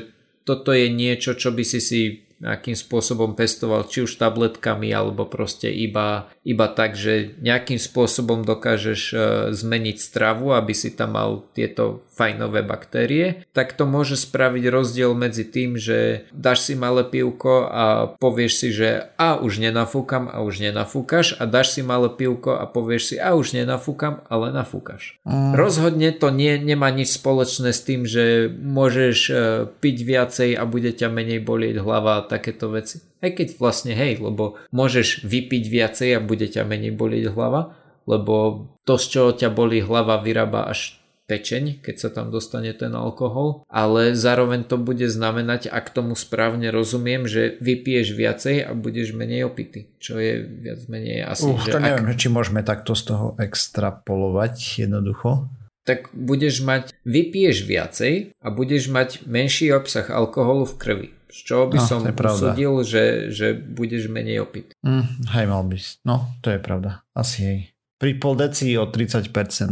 toto 0.46 0.70
je 0.70 0.86
niečo, 0.90 1.34
čo 1.34 1.50
by 1.50 1.62
si 1.66 1.82
si 1.82 2.00
nejakým 2.42 2.74
spôsobom 2.74 3.38
pestoval, 3.38 3.86
či 3.86 4.02
už 4.02 4.18
tabletkami, 4.18 4.90
alebo 4.90 5.22
proste 5.30 5.70
iba, 5.70 6.26
iba 6.42 6.66
tak, 6.66 6.98
že 6.98 7.38
nejakým 7.38 7.78
spôsobom 7.78 8.42
dokážeš 8.42 9.00
e, 9.14 9.16
zmeniť 9.54 9.96
stravu, 10.02 10.50
aby 10.50 10.74
si 10.74 10.90
tam 10.90 11.14
mal 11.14 11.46
tieto 11.54 12.02
fajnové 12.12 12.66
baktérie, 12.66 13.46
tak 13.56 13.78
to 13.78 13.88
môže 13.88 14.20
spraviť 14.20 14.64
rozdiel 14.68 15.14
medzi 15.16 15.46
tým, 15.48 15.78
že 15.78 16.28
dáš 16.34 16.68
si 16.68 16.74
malé 16.76 17.06
pivko 17.06 17.70
a 17.70 17.84
povieš 18.20 18.52
si, 18.52 18.68
že 18.74 19.08
a 19.16 19.40
už 19.40 19.62
nenafúkam 19.62 20.28
a 20.28 20.44
už 20.44 20.60
nenafúkaš 20.60 21.40
a 21.40 21.48
dáš 21.48 21.78
si 21.78 21.80
malé 21.80 22.12
pivko 22.12 22.58
a 22.58 22.68
povieš 22.68 23.14
si 23.14 23.16
a 23.16 23.32
už 23.32 23.56
nenafúkam, 23.56 24.20
ale 24.28 24.52
nafúkaš. 24.52 25.16
Mm. 25.24 25.54
Rozhodne 25.56 26.10
to 26.12 26.28
nie, 26.28 26.58
nemá 26.60 26.92
nič 26.92 27.16
spoločné 27.16 27.72
s 27.72 27.80
tým, 27.80 28.04
že 28.04 28.50
môžeš 28.50 29.16
e, 29.30 29.32
piť 29.80 29.96
viacej 30.04 30.50
a 30.58 30.62
bude 30.68 30.92
ťa 30.92 31.08
menej 31.08 31.40
bolieť 31.40 31.80
hlava 31.80 32.20
takéto 32.32 32.72
veci. 32.72 33.04
Aj 33.20 33.28
keď 33.28 33.60
vlastne 33.60 33.92
hej, 33.92 34.24
lebo 34.24 34.56
môžeš 34.72 35.28
vypiť 35.28 35.64
viacej 35.68 36.08
a 36.16 36.24
bude 36.24 36.48
ťa 36.48 36.64
menej 36.64 36.96
bolieť 36.96 37.28
hlava, 37.36 37.76
lebo 38.08 38.66
to, 38.88 38.96
z 38.96 39.04
čoho 39.12 39.30
ťa 39.36 39.52
bolí 39.52 39.84
hlava, 39.84 40.24
vyrába 40.24 40.66
až 40.72 41.02
pečeň, 41.30 41.80
keď 41.80 41.96
sa 41.96 42.08
tam 42.10 42.34
dostane 42.34 42.74
ten 42.74 42.92
alkohol, 42.92 43.62
ale 43.70 44.12
zároveň 44.12 44.66
to 44.66 44.76
bude 44.76 45.06
znamenať, 45.06 45.70
ak 45.70 45.94
tomu 45.94 46.18
správne 46.18 46.68
rozumiem, 46.74 47.24
že 47.30 47.56
vypiješ 47.62 48.12
viacej 48.12 48.56
a 48.66 48.74
budeš 48.74 49.14
menej 49.14 49.46
opity, 49.46 49.94
čo 50.02 50.18
je 50.18 50.42
viac 50.42 50.82
menej 50.90 51.22
asi... 51.24 51.46
Uh, 51.46 51.56
že 51.62 51.72
to 51.72 51.80
neviem, 51.80 52.10
ak... 52.10 52.18
či 52.18 52.28
môžeme 52.28 52.60
takto 52.66 52.92
z 52.98 53.14
toho 53.14 53.26
extrapolovať 53.38 54.84
jednoducho 54.84 55.48
tak 55.82 56.14
budeš 56.14 56.62
mať, 56.62 56.94
vypiješ 57.02 57.66
viacej 57.66 58.14
a 58.38 58.46
budeš 58.54 58.86
mať 58.86 59.26
menší 59.26 59.74
obsah 59.74 60.06
alkoholu 60.06 60.62
v 60.62 60.78
krvi. 60.78 61.08
Z 61.32 61.38
čoho 61.48 61.64
by 61.72 61.80
no, 61.80 61.86
som 61.88 62.04
usudil, 62.04 62.84
že, 62.84 63.32
že 63.32 63.56
budeš 63.56 64.12
menej 64.12 64.44
opit. 64.44 64.76
Mm, 64.84 65.32
hej, 65.32 65.44
mal 65.48 65.64
by 65.64 65.80
No, 66.04 66.36
to 66.44 66.52
je 66.52 66.60
pravda. 66.60 67.08
Asi 67.16 67.38
hej. 67.40 67.58
Pri 67.96 68.18
pol 68.18 68.34
deci 68.34 68.74
o 68.76 68.90
30%. 68.90 69.30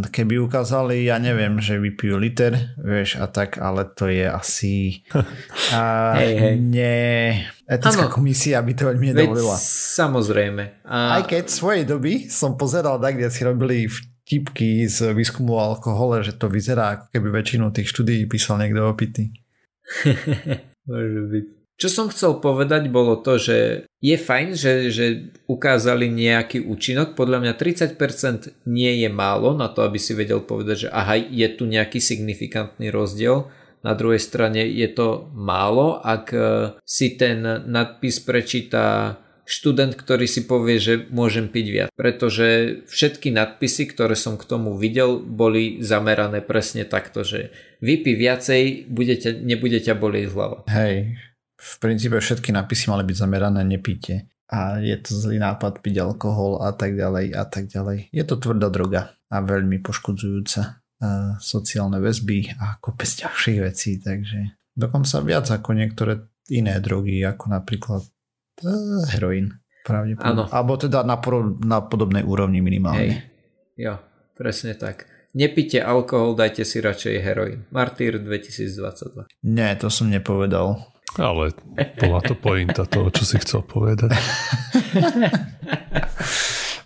Keby 0.09 0.39
ukázali, 0.41 1.03
ja 1.05 1.19
neviem, 1.19 1.59
že 1.59 1.83
vypijú 1.83 2.15
liter, 2.17 2.79
vieš, 2.79 3.19
a 3.19 3.27
tak, 3.27 3.59
ale 3.59 3.85
to 3.93 4.07
je 4.07 4.23
asi 4.23 5.03
a, 5.77 6.15
hej, 6.17 6.35
hej. 6.39 6.55
nie... 6.57 7.43
Etická 7.67 8.07
ano, 8.07 8.15
komisia 8.15 8.63
by 8.65 8.73
to 8.73 8.87
veľmi 8.89 9.13
nedovolila. 9.13 9.59
Samozrejme. 9.99 10.87
A... 10.87 11.21
Aj 11.21 11.23
keď 11.27 11.51
svojej 11.51 11.85
doby 11.85 12.31
som 12.31 12.57
pozeral 12.57 13.03
tak, 13.03 13.19
kde 13.19 13.29
si 13.29 13.43
robili 13.43 13.91
vtipky 13.91 14.87
z 14.87 15.11
výskumu 15.11 15.59
alkohole, 15.59 16.23
že 16.23 16.39
to 16.39 16.47
vyzerá 16.47 16.97
ako 16.97 17.07
keby 17.11 17.29
väčšinu 17.35 17.69
tých 17.75 17.91
štúdií 17.91 18.31
písal 18.31 18.63
niekto 18.63 18.87
opity. 18.87 19.35
Môže 20.91 21.23
byť. 21.31 21.47
Čo 21.81 21.89
som 21.89 22.07
chcel 22.13 22.45
povedať 22.45 22.93
bolo 22.93 23.17
to, 23.17 23.41
že 23.41 23.89
je 24.05 24.17
fajn, 24.21 24.53
že, 24.53 24.93
že 24.93 25.07
ukázali 25.49 26.13
nejaký 26.13 26.61
účinok. 26.69 27.17
Podľa 27.17 27.41
mňa 27.41 27.53
30% 27.57 28.69
nie 28.69 29.01
je 29.01 29.09
málo 29.09 29.57
na 29.57 29.73
to, 29.73 29.81
aby 29.89 29.97
si 29.97 30.13
vedel 30.13 30.45
povedať, 30.45 30.77
že 30.85 30.89
aha, 30.93 31.17
je 31.17 31.49
tu 31.57 31.65
nejaký 31.65 31.97
signifikantný 32.05 32.93
rozdiel. 32.93 33.49
Na 33.81 33.97
druhej 33.97 34.21
strane 34.21 34.61
je 34.69 34.89
to 34.93 35.33
málo, 35.33 35.97
ak 36.05 36.37
e, 36.37 36.41
si 36.85 37.17
ten 37.17 37.41
nadpis 37.65 38.21
prečíta 38.21 39.17
študent, 39.51 39.99
ktorý 39.99 40.31
si 40.31 40.47
povie, 40.47 40.79
že 40.79 41.11
môžem 41.11 41.51
piť 41.51 41.67
viac. 41.67 41.89
Pretože 41.99 42.81
všetky 42.87 43.35
nadpisy, 43.35 43.91
ktoré 43.91 44.15
som 44.15 44.39
k 44.39 44.47
tomu 44.47 44.79
videl, 44.79 45.19
boli 45.19 45.83
zamerané 45.83 46.39
presne 46.39 46.87
takto, 46.87 47.27
že 47.27 47.51
vypí 47.83 48.15
viacej, 48.15 48.87
bude 48.87 49.19
ťa, 49.19 49.43
nebude 49.43 49.83
ťa 49.83 49.99
bolieť 49.99 50.31
hlava. 50.31 50.63
Hej, 50.71 51.19
v 51.59 51.75
princípe 51.83 52.15
všetky 52.15 52.55
nápisy 52.55 52.87
mali 52.95 53.03
byť 53.03 53.17
zamerané 53.19 53.67
nepíte. 53.67 54.31
A 54.51 54.83
je 54.83 54.95
to 54.99 55.15
zlý 55.15 55.39
nápad 55.39 55.79
piť 55.83 56.03
alkohol 56.03 56.63
a 56.63 56.75
tak 56.75 56.99
ďalej 56.99 57.35
a 57.35 57.45
tak 57.47 57.71
ďalej. 57.71 58.11
Je 58.11 58.25
to 58.27 58.35
tvrdá 58.39 58.67
droga 58.67 59.15
a 59.31 59.37
veľmi 59.47 59.79
poškodzujúca 59.79 60.63
uh, 60.63 61.39
sociálne 61.39 62.03
väzby 62.03 62.59
a 62.59 62.79
kopec 62.83 63.07
ďalších 63.07 63.59
vecí, 63.63 64.03
takže 64.03 64.59
dokonca 64.75 65.23
viac 65.23 65.47
ako 65.47 65.71
niektoré 65.79 66.27
iné 66.51 66.83
drogy, 66.83 67.23
ako 67.23 67.47
napríklad 67.47 68.03
heroín. 69.13 69.61
Pravdepodobne. 69.85 70.53
Alebo 70.53 70.77
teda 70.77 71.03
na, 71.03 71.17
na 71.65 71.79
podobnej 71.81 72.23
úrovni 72.23 72.61
minimálne. 72.61 73.01
Hej. 73.01 73.13
Jo, 73.81 73.95
presne 74.37 74.77
tak. 74.77 75.09
Nepite 75.31 75.79
alkohol, 75.79 76.35
dajte 76.35 76.67
si 76.67 76.83
radšej 76.83 77.15
heroin. 77.23 77.65
Martyr 77.71 78.19
2022. 78.19 79.31
Nie, 79.47 79.79
to 79.79 79.87
som 79.87 80.11
nepovedal. 80.11 80.91
Ale 81.19 81.55
bola 81.99 82.21
to 82.23 82.39
pointa 82.39 82.87
toho, 82.87 83.11
čo 83.11 83.27
si 83.27 83.39
chcel 83.43 83.67
povedať. 83.67 84.15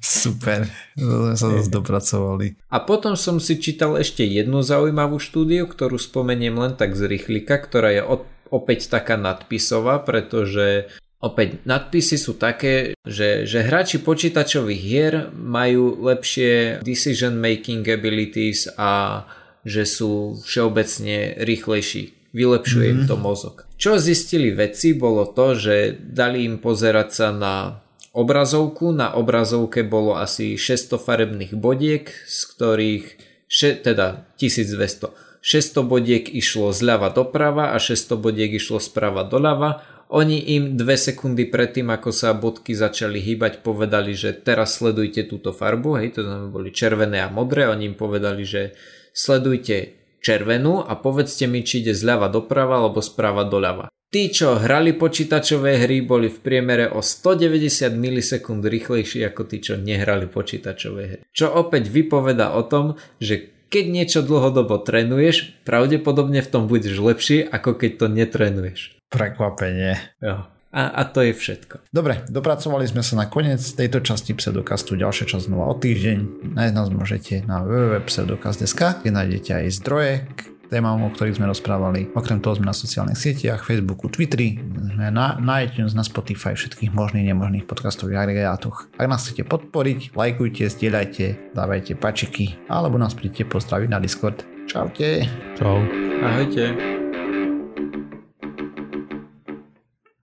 Super, 0.04 0.68
to 0.96 1.32
sme 1.32 1.34
sa 1.36 1.48
zase 1.56 1.68
dopracovali. 1.72 2.46
A 2.68 2.80
potom 2.84 3.16
som 3.16 3.40
si 3.40 3.56
čítal 3.56 3.96
ešte 3.96 4.24
jednu 4.24 4.60
zaujímavú 4.60 5.16
štúdiu, 5.16 5.64
ktorú 5.64 5.96
spomeniem 5.96 6.56
len 6.56 6.72
tak 6.76 6.92
z 6.96 7.08
rýchlika, 7.08 7.56
ktorá 7.56 7.92
je 7.92 8.04
opäť 8.52 8.92
taká 8.92 9.16
nadpisová, 9.16 10.04
pretože 10.04 10.92
Opäť, 11.24 11.64
nadpisy 11.64 12.20
sú 12.20 12.36
také, 12.36 12.92
že, 13.00 13.48
že 13.48 13.64
hráči 13.64 14.04
počítačových 14.04 14.82
hier 14.84 15.14
majú 15.32 15.96
lepšie 16.04 16.84
decision 16.84 17.40
making 17.40 17.80
abilities 17.88 18.68
a 18.76 19.24
že 19.64 19.88
sú 19.88 20.36
všeobecne 20.44 21.40
rýchlejší. 21.40 22.36
Vylepšuje 22.36 22.88
mm-hmm. 22.92 23.04
im 23.06 23.08
to 23.08 23.16
mozog. 23.16 23.64
Čo 23.80 23.96
zistili 23.96 24.52
vedci 24.52 24.92
bolo 24.92 25.24
to, 25.24 25.56
že 25.56 25.96
dali 25.96 26.44
im 26.44 26.60
pozerať 26.60 27.08
sa 27.08 27.28
na 27.32 27.80
obrazovku. 28.12 28.92
Na 28.92 29.16
obrazovke 29.16 29.80
bolo 29.80 30.20
asi 30.20 30.60
600 30.60 31.00
farebných 31.00 31.52
bodiek, 31.56 32.04
z 32.28 32.40
ktorých 32.52 33.06
še, 33.48 33.80
teda 33.80 34.28
1200. 34.36 35.40
600 35.44 35.84
bodiek 35.88 36.24
išlo 36.28 36.72
zľava 36.72 37.12
doprava 37.12 37.72
a 37.72 37.80
600 37.80 38.16
bodiek 38.16 38.52
išlo 38.56 38.80
sprava 38.80 39.24
doľava 39.28 39.93
oni 40.12 40.56
im 40.58 40.76
dve 40.76 41.00
sekundy 41.00 41.48
predtým, 41.48 41.88
ako 41.88 42.10
sa 42.12 42.36
bodky 42.36 42.76
začali 42.76 43.22
hýbať, 43.22 43.64
povedali, 43.64 44.12
že 44.12 44.36
teraz 44.36 44.76
sledujte 44.76 45.24
túto 45.24 45.56
farbu, 45.56 46.02
hej, 46.02 46.18
to 46.18 46.20
znamená 46.26 46.48
boli 46.52 46.70
červené 46.74 47.24
a 47.24 47.32
modré, 47.32 47.68
oni 47.70 47.92
im 47.92 47.96
povedali, 47.96 48.44
že 48.44 48.76
sledujte 49.14 49.96
červenú 50.24 50.80
a 50.80 50.96
povedzte 50.96 51.44
mi, 51.44 51.60
či 51.60 51.84
ide 51.84 51.92
zľava 51.92 52.32
doprava 52.32 52.80
alebo 52.80 53.04
sprava 53.04 53.44
doľava. 53.44 53.92
Tí, 54.14 54.30
čo 54.30 54.54
hrali 54.54 54.94
počítačové 54.94 55.82
hry, 55.82 56.06
boli 56.06 56.30
v 56.30 56.38
priemere 56.38 56.86
o 56.86 57.02
190 57.02 57.98
milisekúnd 57.98 58.62
rýchlejší 58.62 59.26
ako 59.26 59.42
tí, 59.50 59.58
čo 59.58 59.74
nehrali 59.74 60.30
počítačové 60.30 61.02
hry. 61.02 61.22
Čo 61.34 61.50
opäť 61.50 61.90
vypoveda 61.90 62.54
o 62.54 62.62
tom, 62.62 62.94
že 63.18 63.53
keď 63.74 63.90
niečo 63.90 64.20
dlhodobo 64.22 64.78
trénuješ, 64.78 65.50
pravdepodobne 65.66 66.38
v 66.38 66.46
tom 66.46 66.70
budeš 66.70 67.02
lepší, 67.02 67.42
ako 67.42 67.74
keď 67.74 67.90
to 67.98 68.06
netrenuješ. 68.06 68.94
Prekvapenie. 69.10 69.98
Jo. 70.22 70.46
A, 70.74 70.90
a 70.90 71.02
to 71.06 71.22
je 71.22 71.34
všetko. 71.34 71.86
Dobre, 71.90 72.22
dopracovali 72.30 72.86
sme 72.86 73.02
sa 73.02 73.18
na 73.18 73.26
koniec 73.30 73.62
tejto 73.62 74.02
časti 74.02 74.34
Pseudokastu. 74.34 74.98
Ďalšia 74.98 75.26
časť 75.26 75.46
znova 75.50 75.70
o 75.70 75.74
týždeň. 75.74 76.18
Nájsť 76.54 76.74
nás 76.74 76.88
môžete 76.90 77.34
na 77.46 77.62
www.pseudokast.sk, 77.62 79.02
kde 79.02 79.10
nájdete 79.10 79.50
aj 79.54 79.66
zdroje 79.74 80.14
k 80.34 80.53
témam, 80.70 81.00
o 81.02 81.10
ktorých 81.10 81.40
sme 81.40 81.50
rozprávali. 81.50 82.12
Okrem 82.14 82.38
toho 82.38 82.56
sme 82.56 82.70
na 82.70 82.76
sociálnych 82.76 83.18
sieťach, 83.18 83.66
Facebooku, 83.66 84.06
Twitteri, 84.08 84.60
sme 84.94 85.10
na, 85.10 85.36
na 85.40 85.54
iTunes, 85.64 85.92
na 85.92 86.06
Spotify, 86.06 86.54
všetkých 86.54 86.94
možných, 86.94 87.30
nemožných 87.32 87.66
podcastových 87.66 88.20
agregátoch. 88.28 88.86
Ak 88.96 89.10
nás 89.10 89.26
chcete 89.26 89.48
podporiť, 89.48 90.14
lajkujte, 90.14 90.70
zdieľajte, 90.70 91.56
dávajte 91.56 91.92
pačiky, 91.98 92.56
alebo 92.70 93.00
nás 93.00 93.16
príďte 93.16 93.48
pozdraviť 93.48 93.88
na 93.90 93.98
Discord. 93.98 94.46
Čaute. 94.64 95.28
Čau. 95.58 95.84
Ahojte. 96.24 96.93